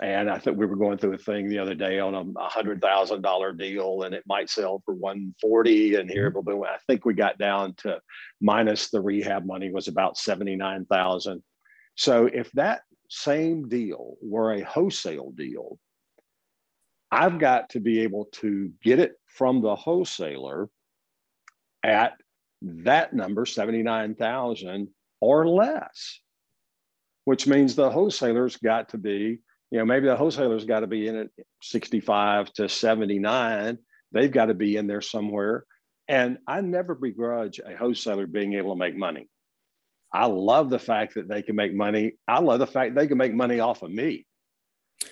And 0.01 0.31
I 0.31 0.39
think 0.39 0.57
we 0.57 0.67
were 0.67 0.77
going 0.77 0.99
through 0.99 1.15
a 1.15 1.19
thing 1.19 1.49
the 1.49 1.59
other 1.59 1.75
day 1.75 1.99
on 1.99 2.15
a 2.15 2.49
hundred 2.49 2.81
thousand 2.81 3.23
dollar 3.23 3.53
deal, 3.53 4.03
and 4.03 4.15
it 4.15 4.23
might 4.27 4.49
sell 4.49 4.81
for 4.85 4.95
one 4.95 5.35
forty. 5.41 5.97
And 5.97 6.09
here, 6.09 6.31
mm-hmm. 6.31 6.41
but 6.45 6.69
I 6.69 6.79
think 6.87 7.05
we 7.05 7.15
got 7.15 7.39
down 7.39 7.75
to 7.79 8.01
minus 8.41 8.91
the 8.91 9.01
rehab 9.01 9.45
money 9.45 9.71
was 9.71 9.89
about 9.89 10.17
seventy 10.17 10.57
nine 10.57 10.85
thousand. 10.87 11.43
So 11.97 12.27
if 12.27 12.51
that 12.53 12.83
same 13.11 13.69
deal 13.69 14.17
were 14.23 14.53
a 14.53 14.61
wholesale 14.61 15.33
deal, 15.35 15.79
I've 17.11 17.39
got 17.39 17.71
to 17.71 17.81
be 17.81 18.01
able 18.01 18.27
to 18.33 18.71
get 18.83 18.99
it 18.99 19.13
from 19.27 19.63
the 19.63 19.75
wholesaler 19.75 20.69
at 21.83 22.15
that 22.63 23.13
number, 23.13 23.47
79,000 23.47 24.89
or 25.21 25.49
less, 25.49 26.21
which 27.25 27.47
means 27.47 27.75
the 27.75 27.91
wholesaler's 27.91 28.57
got 28.57 28.91
to 28.91 28.99
be, 28.99 29.39
you 29.71 29.79
know, 29.79 29.85
maybe 29.85 30.07
the 30.07 30.17
wholesaler's 30.17 30.65
got 30.65 30.81
to 30.81 30.87
be 30.87 31.09
in 31.09 31.17
at 31.17 31.29
65 31.63 32.53
to 32.55 32.69
79. 32.69 33.79
They've 34.13 34.31
got 34.31 34.47
to 34.47 34.55
be 34.55 34.77
in 34.77 34.87
there 34.87 35.03
somewhere. 35.03 35.65
And 36.09 36.39
I 36.47 36.63
never 36.63 36.95
begrudge 36.95 37.61
a 37.61 37.77
wholesaler 37.77 38.27
being 38.27 38.55
able 38.55 38.75
to 38.75 38.79
make 38.79 38.97
money. 38.97 39.29
I 40.13 40.25
love 40.25 40.71
the 40.71 40.79
fact 40.79 41.15
that 41.15 41.29
they 41.29 41.43
can 41.43 41.55
make 41.55 41.75
money. 41.75 42.15
I 42.27 42.41
love 42.41 42.61
the 42.61 42.67
fact 42.67 42.95
they 42.95 43.07
can 43.07 43.19
make 43.19 43.35
money 43.35 43.61
off 43.61 43.83
of 43.83 43.91
me. 43.91 44.25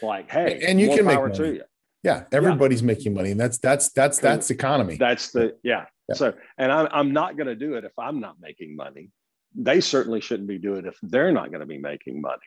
Like, 0.00 0.30
hey, 0.30 0.62
and 0.66 0.80
you 0.80 0.88
can 0.88 1.04
make 1.04 1.18
money. 1.20 1.34
to 1.34 1.54
you. 1.54 1.62
Yeah, 2.02 2.24
everybody's 2.32 2.80
yeah. 2.80 2.86
making 2.86 3.14
money, 3.14 3.30
and 3.30 3.40
that's 3.40 3.58
that's 3.58 3.90
that's 3.90 4.18
that's 4.18 4.50
economy. 4.50 4.96
That's 4.96 5.32
the 5.32 5.56
yeah. 5.62 5.86
yeah. 6.08 6.14
So, 6.14 6.32
and 6.56 6.72
I'm 6.72 6.88
I'm 6.90 7.12
not 7.12 7.36
going 7.36 7.46
to 7.46 7.54
do 7.54 7.74
it 7.74 7.84
if 7.84 7.92
I'm 7.98 8.20
not 8.20 8.36
making 8.40 8.74
money. 8.74 9.10
They 9.54 9.80
certainly 9.80 10.20
shouldn't 10.20 10.48
be 10.48 10.58
doing 10.58 10.80
it 10.80 10.86
if 10.86 10.98
they're 11.02 11.32
not 11.32 11.50
going 11.50 11.60
to 11.60 11.66
be 11.66 11.78
making 11.78 12.20
money. 12.20 12.42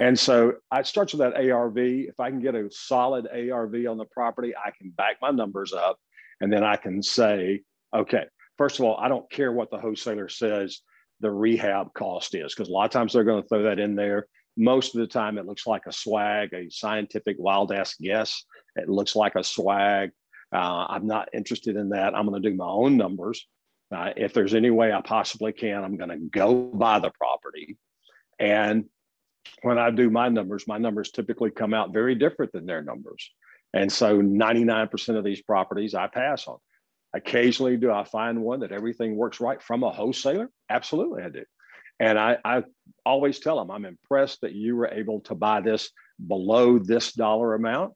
And 0.00 0.18
so 0.18 0.54
I 0.70 0.82
start 0.82 1.12
with 1.12 1.20
that 1.20 1.34
ARV. 1.34 1.76
If 1.78 2.20
I 2.20 2.30
can 2.30 2.40
get 2.40 2.54
a 2.54 2.70
solid 2.70 3.26
ARV 3.26 3.74
on 3.88 3.98
the 3.98 4.04
property, 4.04 4.54
I 4.56 4.70
can 4.70 4.90
back 4.90 5.16
my 5.20 5.30
numbers 5.30 5.72
up, 5.72 5.98
and 6.40 6.52
then 6.52 6.62
I 6.62 6.76
can 6.76 7.02
say, 7.02 7.62
okay, 7.94 8.24
first 8.56 8.78
of 8.78 8.84
all, 8.84 8.96
I 8.96 9.08
don't 9.08 9.30
care 9.30 9.52
what 9.52 9.70
the 9.70 9.78
wholesaler 9.78 10.28
says 10.28 10.80
the 11.20 11.30
rehab 11.30 11.92
cost 11.94 12.34
is, 12.36 12.54
because 12.54 12.68
a 12.68 12.72
lot 12.72 12.84
of 12.84 12.92
times 12.92 13.12
they're 13.12 13.24
going 13.24 13.42
to 13.42 13.48
throw 13.48 13.64
that 13.64 13.80
in 13.80 13.96
there. 13.96 14.28
Most 14.56 14.94
of 14.94 15.00
the 15.00 15.06
time, 15.06 15.36
it 15.36 15.46
looks 15.46 15.66
like 15.66 15.82
a 15.86 15.92
swag, 15.92 16.54
a 16.54 16.70
scientific 16.70 17.36
wild 17.38 17.72
ass 17.72 17.94
guess 18.00 18.44
it 18.76 18.88
looks 18.88 19.16
like 19.16 19.34
a 19.34 19.44
swag. 19.44 20.10
Uh, 20.52 20.86
I'm 20.88 21.06
not 21.06 21.28
interested 21.34 21.76
in 21.76 21.90
that. 21.90 22.14
I'm 22.14 22.26
going 22.26 22.40
to 22.40 22.50
do 22.50 22.56
my 22.56 22.66
own 22.66 22.96
numbers. 22.96 23.46
Uh, 23.94 24.12
if 24.16 24.32
there's 24.32 24.54
any 24.54 24.70
way 24.70 24.92
I 24.92 25.00
possibly 25.00 25.52
can, 25.52 25.82
I'm 25.82 25.96
going 25.96 26.10
to 26.10 26.16
go 26.16 26.54
buy 26.54 26.98
the 26.98 27.10
property. 27.10 27.76
And 28.38 28.84
when 29.62 29.78
I 29.78 29.90
do 29.90 30.10
my 30.10 30.28
numbers, 30.28 30.66
my 30.66 30.78
numbers 30.78 31.10
typically 31.10 31.50
come 31.50 31.74
out 31.74 31.92
very 31.92 32.14
different 32.14 32.52
than 32.52 32.66
their 32.66 32.82
numbers. 32.82 33.30
And 33.74 33.90
so 33.92 34.20
99% 34.20 35.16
of 35.16 35.24
these 35.24 35.42
properties 35.42 35.94
I 35.94 36.06
pass 36.06 36.46
on. 36.46 36.58
Occasionally, 37.14 37.76
do 37.76 37.90
I 37.90 38.04
find 38.04 38.42
one 38.42 38.60
that 38.60 38.72
everything 38.72 39.16
works 39.16 39.40
right 39.40 39.62
from 39.62 39.82
a 39.82 39.90
wholesaler? 39.90 40.50
Absolutely, 40.68 41.22
I 41.22 41.30
do. 41.30 41.44
And 42.00 42.18
I, 42.18 42.38
I 42.44 42.62
always 43.04 43.40
tell 43.40 43.58
them, 43.58 43.70
I'm 43.70 43.84
impressed 43.84 44.42
that 44.42 44.54
you 44.54 44.76
were 44.76 44.88
able 44.88 45.20
to 45.22 45.34
buy 45.34 45.60
this 45.60 45.90
below 46.26 46.78
this 46.78 47.12
dollar 47.12 47.54
amount 47.54 47.94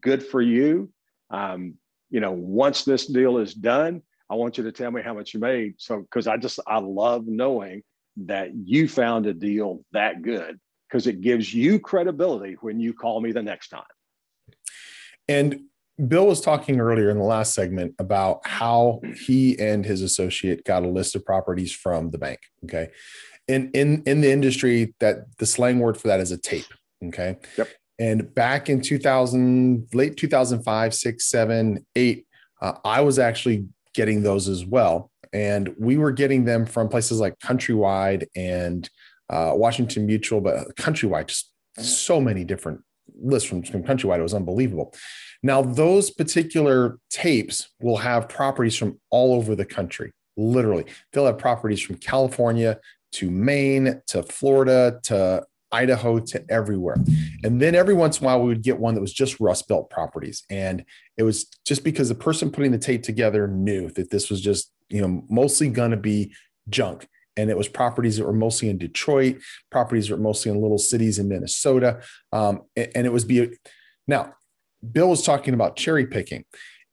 good 0.00 0.24
for 0.24 0.40
you. 0.40 0.90
Um, 1.30 1.74
you 2.10 2.20
know, 2.20 2.32
once 2.32 2.84
this 2.84 3.06
deal 3.06 3.38
is 3.38 3.54
done, 3.54 4.02
I 4.30 4.34
want 4.34 4.58
you 4.58 4.64
to 4.64 4.72
tell 4.72 4.90
me 4.90 5.02
how 5.02 5.14
much 5.14 5.34
you 5.34 5.40
made. 5.40 5.74
So, 5.78 6.00
because 6.00 6.26
I 6.26 6.36
just, 6.36 6.60
I 6.66 6.78
love 6.78 7.26
knowing 7.26 7.82
that 8.16 8.50
you 8.54 8.88
found 8.88 9.26
a 9.26 9.34
deal 9.34 9.84
that 9.92 10.22
good 10.22 10.58
because 10.88 11.06
it 11.06 11.20
gives 11.20 11.52
you 11.52 11.78
credibility 11.78 12.56
when 12.60 12.78
you 12.78 12.92
call 12.92 13.20
me 13.20 13.32
the 13.32 13.42
next 13.42 13.68
time. 13.68 13.82
And 15.28 15.60
Bill 16.08 16.26
was 16.26 16.40
talking 16.40 16.80
earlier 16.80 17.10
in 17.10 17.18
the 17.18 17.24
last 17.24 17.54
segment 17.54 17.94
about 17.98 18.46
how 18.46 19.00
he 19.26 19.58
and 19.58 19.84
his 19.84 20.02
associate 20.02 20.64
got 20.64 20.82
a 20.82 20.88
list 20.88 21.14
of 21.14 21.24
properties 21.24 21.72
from 21.72 22.10
the 22.10 22.18
bank. 22.18 22.40
Okay. 22.64 22.88
And 23.48 23.74
in, 23.74 24.02
in 24.06 24.20
the 24.20 24.30
industry, 24.30 24.94
that 25.00 25.36
the 25.38 25.46
slang 25.46 25.78
word 25.78 25.96
for 25.96 26.08
that 26.08 26.20
is 26.20 26.32
a 26.32 26.38
tape. 26.38 26.66
Okay. 27.04 27.36
Yep. 27.56 27.68
And 27.98 28.34
back 28.34 28.68
in 28.68 28.80
2000, 28.80 29.88
late 29.94 30.16
2005, 30.16 30.94
six, 30.94 31.26
seven, 31.26 31.86
eight, 31.94 32.26
uh, 32.60 32.74
I 32.84 33.00
was 33.00 33.18
actually 33.18 33.66
getting 33.94 34.22
those 34.22 34.48
as 34.48 34.64
well. 34.64 35.11
And 35.32 35.74
we 35.78 35.96
were 35.96 36.12
getting 36.12 36.44
them 36.44 36.66
from 36.66 36.88
places 36.88 37.20
like 37.20 37.38
Countrywide 37.38 38.26
and 38.36 38.88
uh, 39.30 39.52
Washington 39.54 40.06
Mutual, 40.06 40.40
but 40.40 40.76
Countrywide, 40.76 41.28
just 41.28 41.52
so 41.78 42.20
many 42.20 42.44
different 42.44 42.82
lists 43.20 43.48
from, 43.48 43.62
from 43.62 43.82
Countrywide. 43.82 44.18
It 44.18 44.22
was 44.22 44.34
unbelievable. 44.34 44.94
Now, 45.42 45.62
those 45.62 46.10
particular 46.10 46.98
tapes 47.10 47.70
will 47.80 47.96
have 47.96 48.28
properties 48.28 48.76
from 48.76 49.00
all 49.10 49.34
over 49.34 49.54
the 49.54 49.64
country. 49.64 50.12
Literally, 50.36 50.84
they'll 51.12 51.26
have 51.26 51.38
properties 51.38 51.80
from 51.80 51.96
California 51.96 52.78
to 53.12 53.30
Maine 53.30 54.00
to 54.08 54.22
Florida 54.22 55.00
to 55.04 55.44
Idaho 55.72 56.18
to 56.18 56.44
everywhere. 56.50 56.96
And 57.44 57.60
then 57.60 57.74
every 57.74 57.94
once 57.94 58.18
in 58.18 58.24
a 58.24 58.26
while, 58.26 58.42
we 58.42 58.48
would 58.48 58.62
get 58.62 58.78
one 58.78 58.94
that 58.94 59.00
was 59.00 59.12
just 59.12 59.40
Rust 59.40 59.68
Belt 59.68 59.90
properties. 59.90 60.44
And 60.50 60.84
it 61.16 61.22
was 61.22 61.46
just 61.66 61.82
because 61.82 62.08
the 62.08 62.14
person 62.14 62.50
putting 62.50 62.72
the 62.72 62.78
tape 62.78 63.02
together 63.02 63.48
knew 63.48 63.90
that 63.90 64.10
this 64.10 64.30
was 64.30 64.40
just, 64.40 64.70
you 64.92 65.00
know, 65.00 65.24
mostly 65.28 65.68
going 65.68 65.90
to 65.90 65.96
be 65.96 66.32
junk. 66.68 67.08
And 67.36 67.48
it 67.50 67.56
was 67.56 67.66
properties 67.66 68.18
that 68.18 68.26
were 68.26 68.32
mostly 68.32 68.68
in 68.68 68.76
Detroit, 68.76 69.38
properties 69.70 70.08
that 70.08 70.16
were 70.16 70.22
mostly 70.22 70.52
in 70.52 70.60
little 70.60 70.78
cities 70.78 71.18
in 71.18 71.28
Minnesota. 71.28 72.02
Um, 72.30 72.62
and 72.76 73.06
it 73.06 73.12
was 73.12 73.24
be 73.24 73.56
now, 74.06 74.34
Bill 74.92 75.08
was 75.08 75.22
talking 75.22 75.54
about 75.54 75.76
cherry 75.76 76.06
picking. 76.06 76.44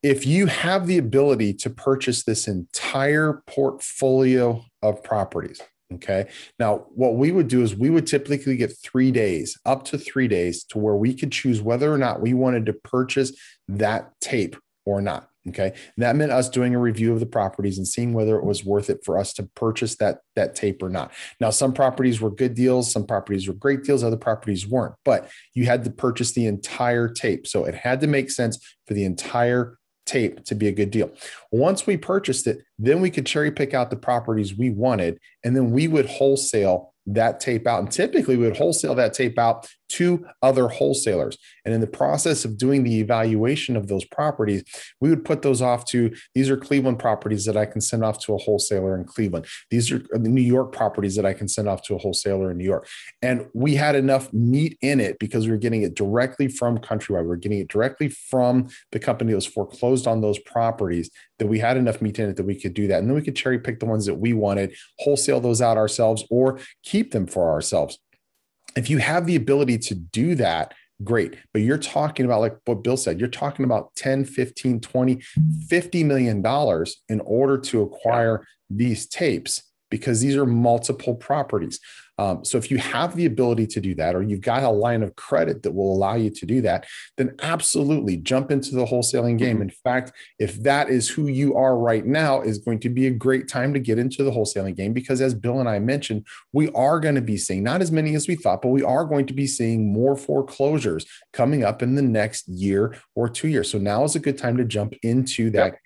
If 0.02 0.26
you 0.26 0.46
have 0.46 0.88
the 0.88 0.98
ability 0.98 1.56
to 1.56 1.70
purchase 1.70 2.24
this 2.24 2.48
entire 2.48 3.44
portfolio 3.48 4.64
of 4.82 5.04
properties, 5.04 5.62
Okay. 5.92 6.30
Now, 6.60 6.86
what 6.94 7.16
we 7.16 7.32
would 7.32 7.48
do 7.48 7.64
is 7.64 7.76
we 7.76 7.90
would 7.90 8.06
typically 8.06 8.56
get 8.56 8.78
three 8.84 9.12
days, 9.12 9.58
up 9.66 9.86
to 9.86 9.98
three 9.98 10.28
days, 10.28 10.64
to 10.66 10.78
where 10.78 10.96
we 10.96 11.16
could 11.16 11.32
choose 11.32 11.62
whether 11.62 11.92
or 11.92 11.98
not 11.98 12.22
we 12.22 12.36
wanted 12.36 12.68
to 12.68 12.74
purchase 12.74 13.32
that 13.68 14.12
tape 14.22 14.56
or 14.86 15.02
not. 15.02 15.30
Okay. 15.50 15.74
That 15.98 16.16
meant 16.16 16.32
us 16.32 16.50
doing 16.50 16.74
a 16.74 16.80
review 16.80 17.14
of 17.14 17.20
the 17.20 17.26
properties 17.26 17.78
and 17.78 17.88
seeing 17.88 18.14
whether 18.14 18.38
it 18.38 18.46
was 18.46 18.64
worth 18.64 18.90
it 18.90 19.04
for 19.04 19.18
us 19.18 19.34
to 19.34 19.44
purchase 19.56 19.96
that, 19.98 20.20
that 20.36 20.56
tape 20.56 20.82
or 20.82 20.90
not. 20.90 21.12
Now, 21.40 21.50
some 21.50 21.74
properties 21.74 22.22
were 22.22 22.30
good 22.30 22.54
deals, 22.54 22.92
some 22.92 23.06
properties 23.06 23.48
were 23.48 23.54
great 23.54 23.84
deals, 23.84 24.04
other 24.04 24.18
properties 24.18 24.68
weren't, 24.68 24.96
but 25.04 25.30
you 25.54 25.66
had 25.66 25.84
to 25.84 25.90
purchase 25.90 26.32
the 26.32 26.46
entire 26.46 27.10
tape. 27.10 27.48
So 27.48 27.66
it 27.66 27.76
had 27.76 28.02
to 28.02 28.08
make 28.08 28.32
sense 28.32 28.58
for 28.88 28.94
the 28.94 29.04
entire 29.04 29.78
tape 30.06 30.44
to 30.46 30.56
be 30.56 30.68
a 30.68 30.72
good 30.72 30.92
deal. 30.92 31.12
Once 31.52 31.86
we 31.86 31.96
purchased 31.96 32.48
it, 32.48 32.64
then 32.78 33.02
we 33.02 33.12
could 33.12 33.26
cherry 33.26 33.52
pick 33.52 33.74
out 33.74 33.90
the 33.90 33.96
properties 33.96 34.58
we 34.58 34.70
wanted, 34.70 35.20
and 35.44 35.56
then 35.56 35.72
we 35.72 35.88
would 35.88 36.08
wholesale 36.08 36.94
that 37.06 37.40
tape 37.40 37.68
out. 37.68 37.80
And 37.80 37.92
typically, 37.92 38.38
we 38.38 38.46
would 38.46 38.58
wholesale 38.58 38.96
that 38.96 39.14
tape 39.14 39.38
out 39.38 39.68
to 39.90 40.26
other 40.42 40.68
wholesalers. 40.68 41.38
And 41.66 41.74
in 41.74 41.82
the 41.82 41.88
process 41.88 42.46
of 42.46 42.58
doing 42.58 42.84
the 42.84 43.00
evaluation 43.00 43.76
of 43.76 43.88
those 43.88 44.06
properties, 44.06 44.64
we 45.02 45.10
would 45.10 45.26
put 45.26 45.42
those 45.42 45.62
off 45.62 45.86
to 45.86 46.14
these 46.34 46.50
are 46.50 46.58
Cleveland 46.58 47.00
properties 47.00 47.46
that 47.46 47.58
I 47.58 47.66
can 47.66 47.82
send 47.82 48.04
off 48.04 48.20
to 48.26 48.34
a 48.34 48.38
wholesaler 48.38 48.96
in 48.96 49.04
Cleveland. 49.04 49.46
These 49.70 49.92
are 49.92 50.00
the 50.12 50.30
New 50.30 50.42
York 50.42 50.72
properties 50.72 51.16
that 51.16 51.26
I 51.26 51.34
can 51.34 51.48
send 51.48 51.68
off 51.68 51.82
to 51.84 51.96
a 51.96 51.98
wholesaler 51.98 52.52
in 52.52 52.58
New 52.58 52.64
York. 52.66 52.88
And 53.22 53.48
we 53.54 53.76
had 53.76 53.96
enough 53.96 54.32
meat 54.32 54.78
in 54.82 55.00
it 55.00 55.20
because 55.20 55.46
we 55.46 55.52
were 55.52 55.58
getting 55.58 55.82
it 55.82 55.96
directly 55.96 56.48
from 56.48 56.78
Countrywide. 56.78 57.22
We 57.22 57.28
were 57.28 57.36
getting 57.36 57.60
it 57.60 57.68
directly 57.68 58.10
from 58.10 58.70
the 58.92 59.00
company 59.00 59.32
that 59.32 59.38
was 59.38 59.46
foreclosed 59.46 60.08
on 60.08 60.22
those 60.22 60.40
properties 60.40 61.10
that 61.40 61.48
we 61.48 61.60
had 61.60 61.78
enough 61.78 62.02
meat 62.02 62.20
in 62.20 62.30
it 62.30 62.36
that 62.36 62.46
we 62.46 62.56
could 62.56 62.74
do 62.74 62.88
that. 62.88 63.00
And 63.00 63.08
then 63.08 63.16
we 63.16 63.22
could 63.22 63.36
cherry 63.36 63.60
pick 63.60 63.80
the 63.80 63.86
ones 63.86 64.06
that 64.06 64.16
we 64.16 64.34
wanted, 64.34 64.76
wholesale 65.00 65.40
those 65.40 65.62
out 65.62 65.78
ourselves, 65.78 66.24
or 66.30 66.60
keep 66.84 67.12
them 67.12 67.26
for 67.28 67.50
ourselves 67.52 67.98
if 68.76 68.90
you 68.90 68.98
have 69.00 69.26
the 69.26 69.36
ability 69.36 69.78
to 69.78 69.96
do 69.96 70.36
that 70.36 70.74
great. 71.04 71.36
But 71.54 71.62
you're 71.62 71.78
talking 71.78 72.26
about 72.26 72.42
like 72.42 72.58
what 72.66 72.84
bill 72.84 72.98
said 72.98 73.20
you're 73.20 73.30
talking 73.30 73.66
about 73.66 73.96
10 73.96 74.26
15 74.26 74.80
20 74.82 75.22
50 75.68 76.04
million 76.04 76.42
dollars 76.42 77.02
in 77.10 77.22
order 77.22 77.58
to 77.58 77.82
acquire 77.82 78.46
these 78.70 79.08
tapes 79.08 79.64
because 79.90 80.22
these 80.22 80.36
are 80.36 80.46
multiple 80.46 81.16
properties 81.16 81.80
um, 82.20 82.44
so 82.44 82.58
if 82.58 82.70
you 82.70 82.78
have 82.80 83.16
the 83.16 83.26
ability 83.26 83.66
to 83.68 83.80
do 83.80 83.96
that, 83.96 84.14
or 84.14 84.22
you've 84.22 84.42
got 84.42 84.64
a 84.64 84.70
line 84.70 85.04
of 85.04 85.16
credit 85.16 85.64
that 85.64 85.72
will 85.72 85.94
allow 85.94 86.16
you 86.16 86.30
to 86.30 86.46
do 86.46 86.60
that, 86.64 86.86
then 87.16 87.34
absolutely 87.42 88.18
jump 88.18 88.52
into 88.52 88.76
the 88.76 88.86
wholesaling 88.86 89.38
game. 89.38 89.56
Mm-hmm. 89.56 89.62
In 89.62 89.70
fact, 89.70 90.12
if 90.38 90.62
that 90.64 90.90
is 90.90 91.08
who 91.08 91.28
you 91.28 91.56
are 91.56 91.78
right 91.78 92.06
now, 92.06 92.42
is 92.42 92.58
going 92.58 92.82
to 92.82 92.90
be 92.90 93.08
a 93.08 93.12
great 93.12 93.48
time 93.48 93.74
to 93.74 93.80
get 93.80 93.98
into 93.98 94.26
the 94.26 94.32
wholesaling 94.32 94.76
game 94.76 94.92
because, 94.92 95.22
as 95.22 95.34
Bill 95.34 95.62
and 95.62 95.70
I 95.70 95.80
mentioned, 95.80 96.28
we 96.52 96.70
are 96.72 97.00
going 97.00 97.16
to 97.16 97.22
be 97.22 97.38
seeing 97.38 97.64
not 97.64 97.82
as 97.82 97.90
many 97.90 98.16
as 98.16 98.28
we 98.28 98.36
thought, 98.36 98.62
but 98.62 98.68
we 98.68 98.84
are 98.84 99.06
going 99.06 99.26
to 99.28 99.34
be 99.34 99.48
seeing 99.48 99.94
more 99.94 100.18
foreclosures 100.18 101.06
coming 101.32 101.64
up 101.64 101.82
in 101.82 101.96
the 101.96 102.02
next 102.02 102.50
year 102.50 102.98
or 103.16 103.30
two 103.30 103.48
years. 103.48 103.72
So 103.72 103.78
now 103.78 104.04
is 104.04 104.18
a 104.18 104.20
good 104.20 104.38
time 104.38 104.58
to 104.58 104.66
jump 104.66 104.94
into 105.04 105.52
that 105.52 105.72
yep 105.72 105.80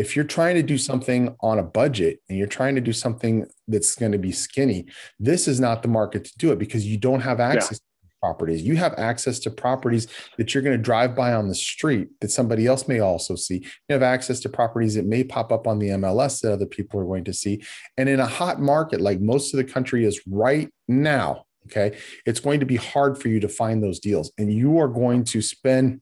if 0.00 0.16
you're 0.16 0.24
trying 0.24 0.54
to 0.54 0.62
do 0.62 0.78
something 0.78 1.36
on 1.40 1.58
a 1.58 1.62
budget 1.62 2.22
and 2.30 2.38
you're 2.38 2.46
trying 2.46 2.74
to 2.74 2.80
do 2.80 2.90
something 2.92 3.46
that's 3.68 3.94
going 3.94 4.12
to 4.12 4.18
be 4.18 4.32
skinny, 4.32 4.86
this 5.18 5.46
is 5.46 5.60
not 5.60 5.82
the 5.82 5.88
market 5.88 6.24
to 6.24 6.38
do 6.38 6.52
it 6.52 6.58
because 6.58 6.86
you 6.86 6.96
don't 6.96 7.20
have 7.20 7.38
access 7.38 7.82
yeah. 7.82 8.08
to 8.08 8.16
properties. 8.22 8.62
You 8.62 8.76
have 8.76 8.94
access 8.96 9.38
to 9.40 9.50
properties 9.50 10.06
that 10.38 10.54
you're 10.54 10.62
going 10.62 10.76
to 10.76 10.82
drive 10.82 11.14
by 11.14 11.34
on 11.34 11.48
the 11.48 11.54
street 11.54 12.08
that 12.22 12.30
somebody 12.30 12.66
else 12.66 12.88
may 12.88 13.00
also 13.00 13.34
see. 13.34 13.56
You 13.56 13.92
have 13.92 14.02
access 14.02 14.40
to 14.40 14.48
properties 14.48 14.94
that 14.94 15.04
may 15.04 15.22
pop 15.22 15.52
up 15.52 15.66
on 15.66 15.78
the 15.78 15.88
MLS 15.88 16.40
that 16.40 16.52
other 16.54 16.64
people 16.64 16.98
are 16.98 17.04
going 17.04 17.24
to 17.24 17.34
see. 17.34 17.62
And 17.98 18.08
in 18.08 18.20
a 18.20 18.26
hot 18.26 18.58
market 18.58 19.02
like 19.02 19.20
most 19.20 19.52
of 19.52 19.58
the 19.58 19.70
country 19.70 20.06
is 20.06 20.18
right 20.26 20.72
now, 20.88 21.44
okay, 21.66 21.98
it's 22.24 22.40
going 22.40 22.60
to 22.60 22.66
be 22.66 22.76
hard 22.76 23.20
for 23.20 23.28
you 23.28 23.38
to 23.40 23.50
find 23.50 23.82
those 23.82 24.00
deals. 24.00 24.32
And 24.38 24.50
you 24.50 24.78
are 24.78 24.88
going 24.88 25.24
to 25.24 25.42
spend 25.42 26.00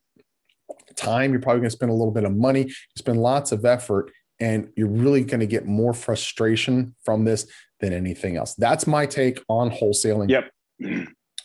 time. 0.99 1.33
You're 1.33 1.41
probably 1.41 1.61
going 1.61 1.71
to 1.71 1.77
spend 1.77 1.91
a 1.91 1.95
little 1.95 2.13
bit 2.13 2.25
of 2.25 2.37
money, 2.37 2.71
spend 2.97 3.21
lots 3.21 3.53
of 3.53 3.65
effort, 3.65 4.11
and 4.41 4.69
you're 4.77 4.89
really 4.89 5.23
going 5.25 5.41
to 5.41 5.47
get 5.47 5.67
more 5.67 5.95
frustration 5.95 6.95
from 7.05 7.25
this 7.25 7.47
than 7.81 7.93
anything 7.93 8.37
else. 8.37 8.55
That's 8.55 8.87
my 8.87 9.07
take 9.07 9.43
on 9.49 9.71
wholesaling. 9.71 10.29
Yep. 10.31 10.51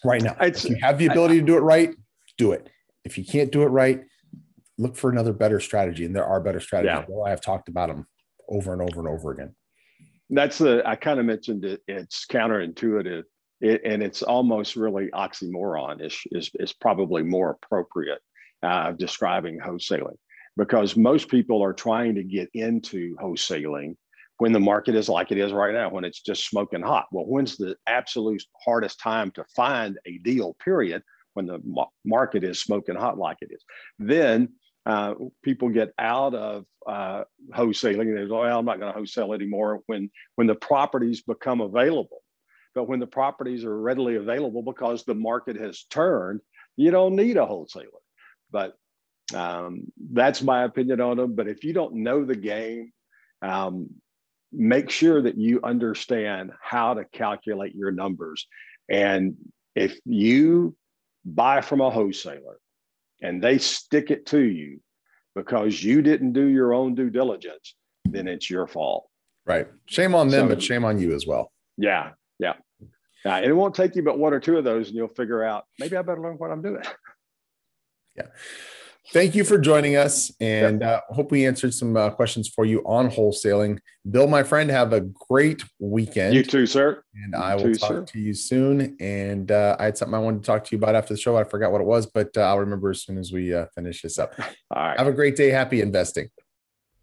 Right 0.04 0.22
now, 0.22 0.36
it's, 0.42 0.66
if 0.66 0.72
you 0.72 0.78
have 0.82 0.98
the 0.98 1.08
ability 1.08 1.40
to 1.40 1.46
do 1.46 1.56
it 1.56 1.62
right, 1.62 1.96
do 2.38 2.52
it. 2.52 2.70
If 3.06 3.18
you 3.18 3.26
can't 3.26 3.52
do 3.52 3.64
it 3.64 3.68
right, 3.68 4.02
look 4.78 4.96
for 4.96 5.10
another 5.10 5.34
better 5.34 5.60
strategy. 5.60 6.06
And 6.06 6.16
there 6.16 6.26
are 6.26 6.42
better 6.42 6.60
strategies. 6.60 6.98
Yeah. 6.98 7.06
Well, 7.08 7.26
I 7.26 7.30
have 7.30 7.42
talked 7.42 7.70
about 7.70 7.90
them 7.90 8.08
over 8.50 8.74
and 8.74 8.82
over 8.82 9.00
and 9.00 9.08
over 9.08 9.32
again. 9.32 9.56
That's 10.30 10.58
the 10.58 10.82
I 10.86 10.96
kind 10.96 11.20
of 11.20 11.26
mentioned 11.26 11.64
it. 11.64 11.82
It's 11.88 12.26
counterintuitive, 12.26 13.24
it, 13.62 13.82
and 13.86 14.02
it's 14.02 14.24
almost 14.24 14.76
really 14.76 15.10
oxymoron. 15.14 16.04
Is 16.04 16.20
is 16.32 16.50
is 16.56 16.74
probably 16.74 17.24
more 17.24 17.52
appropriate 17.52 18.20
uh, 18.64 18.92
describing 18.94 19.60
wholesaling 19.60 20.16
because 20.58 20.96
most 20.96 21.30
people 21.30 21.62
are 21.64 21.74
trying 21.74 22.16
to 22.16 22.24
get 22.24 22.50
into 22.54 23.16
wholesaling 23.18 23.96
when 24.38 24.52
the 24.52 24.60
market 24.60 24.96
is 24.96 25.10
like 25.10 25.32
it 25.32 25.38
is 25.38 25.52
right 25.52 25.74
now, 25.74 25.90
when 25.90 26.04
it's 26.04 26.22
just 26.22 26.48
smoking 26.48 26.82
hot. 26.82 27.06
Well, 27.12 27.26
when's 27.26 27.56
the 27.56 27.76
absolute 27.88 28.44
hardest 28.64 29.00
time 29.00 29.32
to 29.32 29.46
find 29.56 29.98
a 30.06 30.18
deal, 30.20 30.56
period, 30.64 31.04
when 31.34 31.46
the 31.46 31.60
market 32.04 32.44
is 32.44 32.60
smoking 32.60 32.96
hot 32.96 33.18
like 33.18 33.38
it 33.42 33.52
is? 33.52 33.64
Then 34.00 34.50
uh, 34.86 35.14
people 35.44 35.70
get 35.70 35.94
out 35.98 36.34
of 36.34 36.66
uh, 36.88 37.24
wholesaling 37.54 38.02
and 38.02 38.18
they 38.18 38.28
go, 38.28 38.42
well, 38.42 38.60
I'm 38.60 38.66
not 38.66 38.80
going 38.80 38.92
to 38.92 38.98
wholesale 38.98 39.34
anymore 39.34 39.82
when, 39.86 40.10
when 40.36 40.48
the 40.48 40.56
properties 40.56 41.22
become 41.22 41.62
available. 41.62 42.22
But 42.76 42.88
when 42.88 43.00
the 43.00 43.08
properties 43.08 43.64
are 43.64 43.80
readily 43.80 44.16
available 44.16 44.64
because 44.64 45.04
the 45.04 45.16
market 45.16 45.56
has 45.58 45.84
turned, 45.90 46.42
you 46.76 46.90
don't 46.92 47.16
need 47.16 47.38
a 47.38 47.46
wholesaler. 47.46 48.03
But 48.54 48.76
um, 49.36 49.92
that's 50.12 50.42
my 50.42 50.64
opinion 50.64 51.02
on 51.02 51.18
them. 51.18 51.36
But 51.36 51.50
if 51.50 51.66
you 51.66 51.74
don't 51.74 51.96
know 51.96 52.24
the 52.24 52.36
game, 52.36 52.94
um, 53.42 53.90
make 54.54 54.90
sure 54.90 55.22
that 55.24 55.38
you 55.38 55.60
understand 55.64 56.52
how 56.62 56.94
to 56.94 57.04
calculate 57.06 57.76
your 57.76 57.92
numbers. 57.92 58.48
And 58.90 59.36
if 59.76 60.00
you 60.06 60.76
buy 61.26 61.62
from 61.62 61.82
a 61.82 61.90
wholesaler 61.90 62.60
and 63.22 63.44
they 63.44 63.58
stick 63.58 64.12
it 64.12 64.28
to 64.28 64.40
you 64.40 64.80
because 65.36 65.84
you 65.84 66.02
didn't 66.02 66.34
do 66.34 66.46
your 66.46 66.74
own 66.74 66.94
due 66.94 67.10
diligence, 67.10 67.76
then 68.06 68.28
it's 68.28 68.50
your 68.50 68.68
fault. 68.68 69.08
Right. 69.46 69.68
Shame 69.88 70.14
on 70.16 70.30
them, 70.30 70.48
so, 70.48 70.56
but 70.56 70.64
shame 70.64 70.86
on 70.86 71.00
you 71.00 71.14
as 71.16 71.26
well. 71.26 71.52
Yeah. 71.78 72.12
Yeah. 72.40 72.54
Uh, 73.26 73.42
it 73.44 73.52
won't 73.54 73.74
take 73.74 73.96
you 73.96 74.04
but 74.04 74.20
one 74.20 74.34
or 74.34 74.40
two 74.40 74.58
of 74.58 74.64
those, 74.64 74.88
and 74.88 74.98
you'll 74.98 75.08
figure 75.08 75.44
out 75.44 75.64
maybe 75.80 75.96
I 75.98 76.02
better 76.02 76.22
learn 76.22 76.36
what 76.36 76.52
I'm 76.52 76.62
doing. 76.62 76.84
Yeah. 78.16 78.28
Thank 79.12 79.36
you 79.36 79.44
for 79.44 79.60
joining 79.60 79.96
us, 79.96 80.32
and 80.40 80.82
uh, 80.82 81.02
hope 81.10 81.30
we 81.30 81.46
answered 81.46 81.74
some 81.74 81.96
uh, 81.96 82.10
questions 82.10 82.48
for 82.48 82.66
you 82.66 82.82
on 82.84 83.12
wholesaling. 83.12 83.78
Bill, 84.10 84.28
my 84.28 84.42
friend, 84.42 84.72
have 84.72 84.92
a 84.92 85.02
great 85.02 85.64
weekend. 85.78 86.34
You 86.34 86.42
too, 86.42 86.66
sir. 86.66 87.04
And 87.14 87.36
I 87.36 87.56
will 87.56 87.64
too, 87.66 87.76
talk 87.76 87.90
sir. 87.90 88.06
to 88.06 88.20
you 88.20 88.34
soon. 88.34 88.98
And 89.00 89.52
uh, 89.52 89.76
I 89.80 89.86
had 89.86 89.98
something 89.98 90.16
I 90.16 90.20
wanted 90.20 90.42
to 90.42 90.48
talk 90.48 90.64
to 90.64 90.76
you 90.76 90.80
about 90.80 90.96
after 90.96 91.14
the 91.14 91.20
show. 91.20 91.38
I 91.38 91.44
forgot 91.44 91.72
what 91.72 91.82
it 91.82 91.88
was, 91.88 92.08
but 92.08 92.36
uh, 92.36 92.42
I'll 92.42 92.60
remember 92.60 92.90
as 92.90 93.04
soon 93.04 93.20
as 93.20 93.32
we 93.32 93.54
uh, 93.54 93.68
finish 93.76 94.02
this 94.02 94.18
up. 94.18 94.34
All 94.72 94.84
right. 94.84 94.98
Have 94.98 95.08
a 95.08 95.14
great 95.14 95.36
day. 95.36 95.50
Happy 95.50 95.82
investing. 95.82 96.30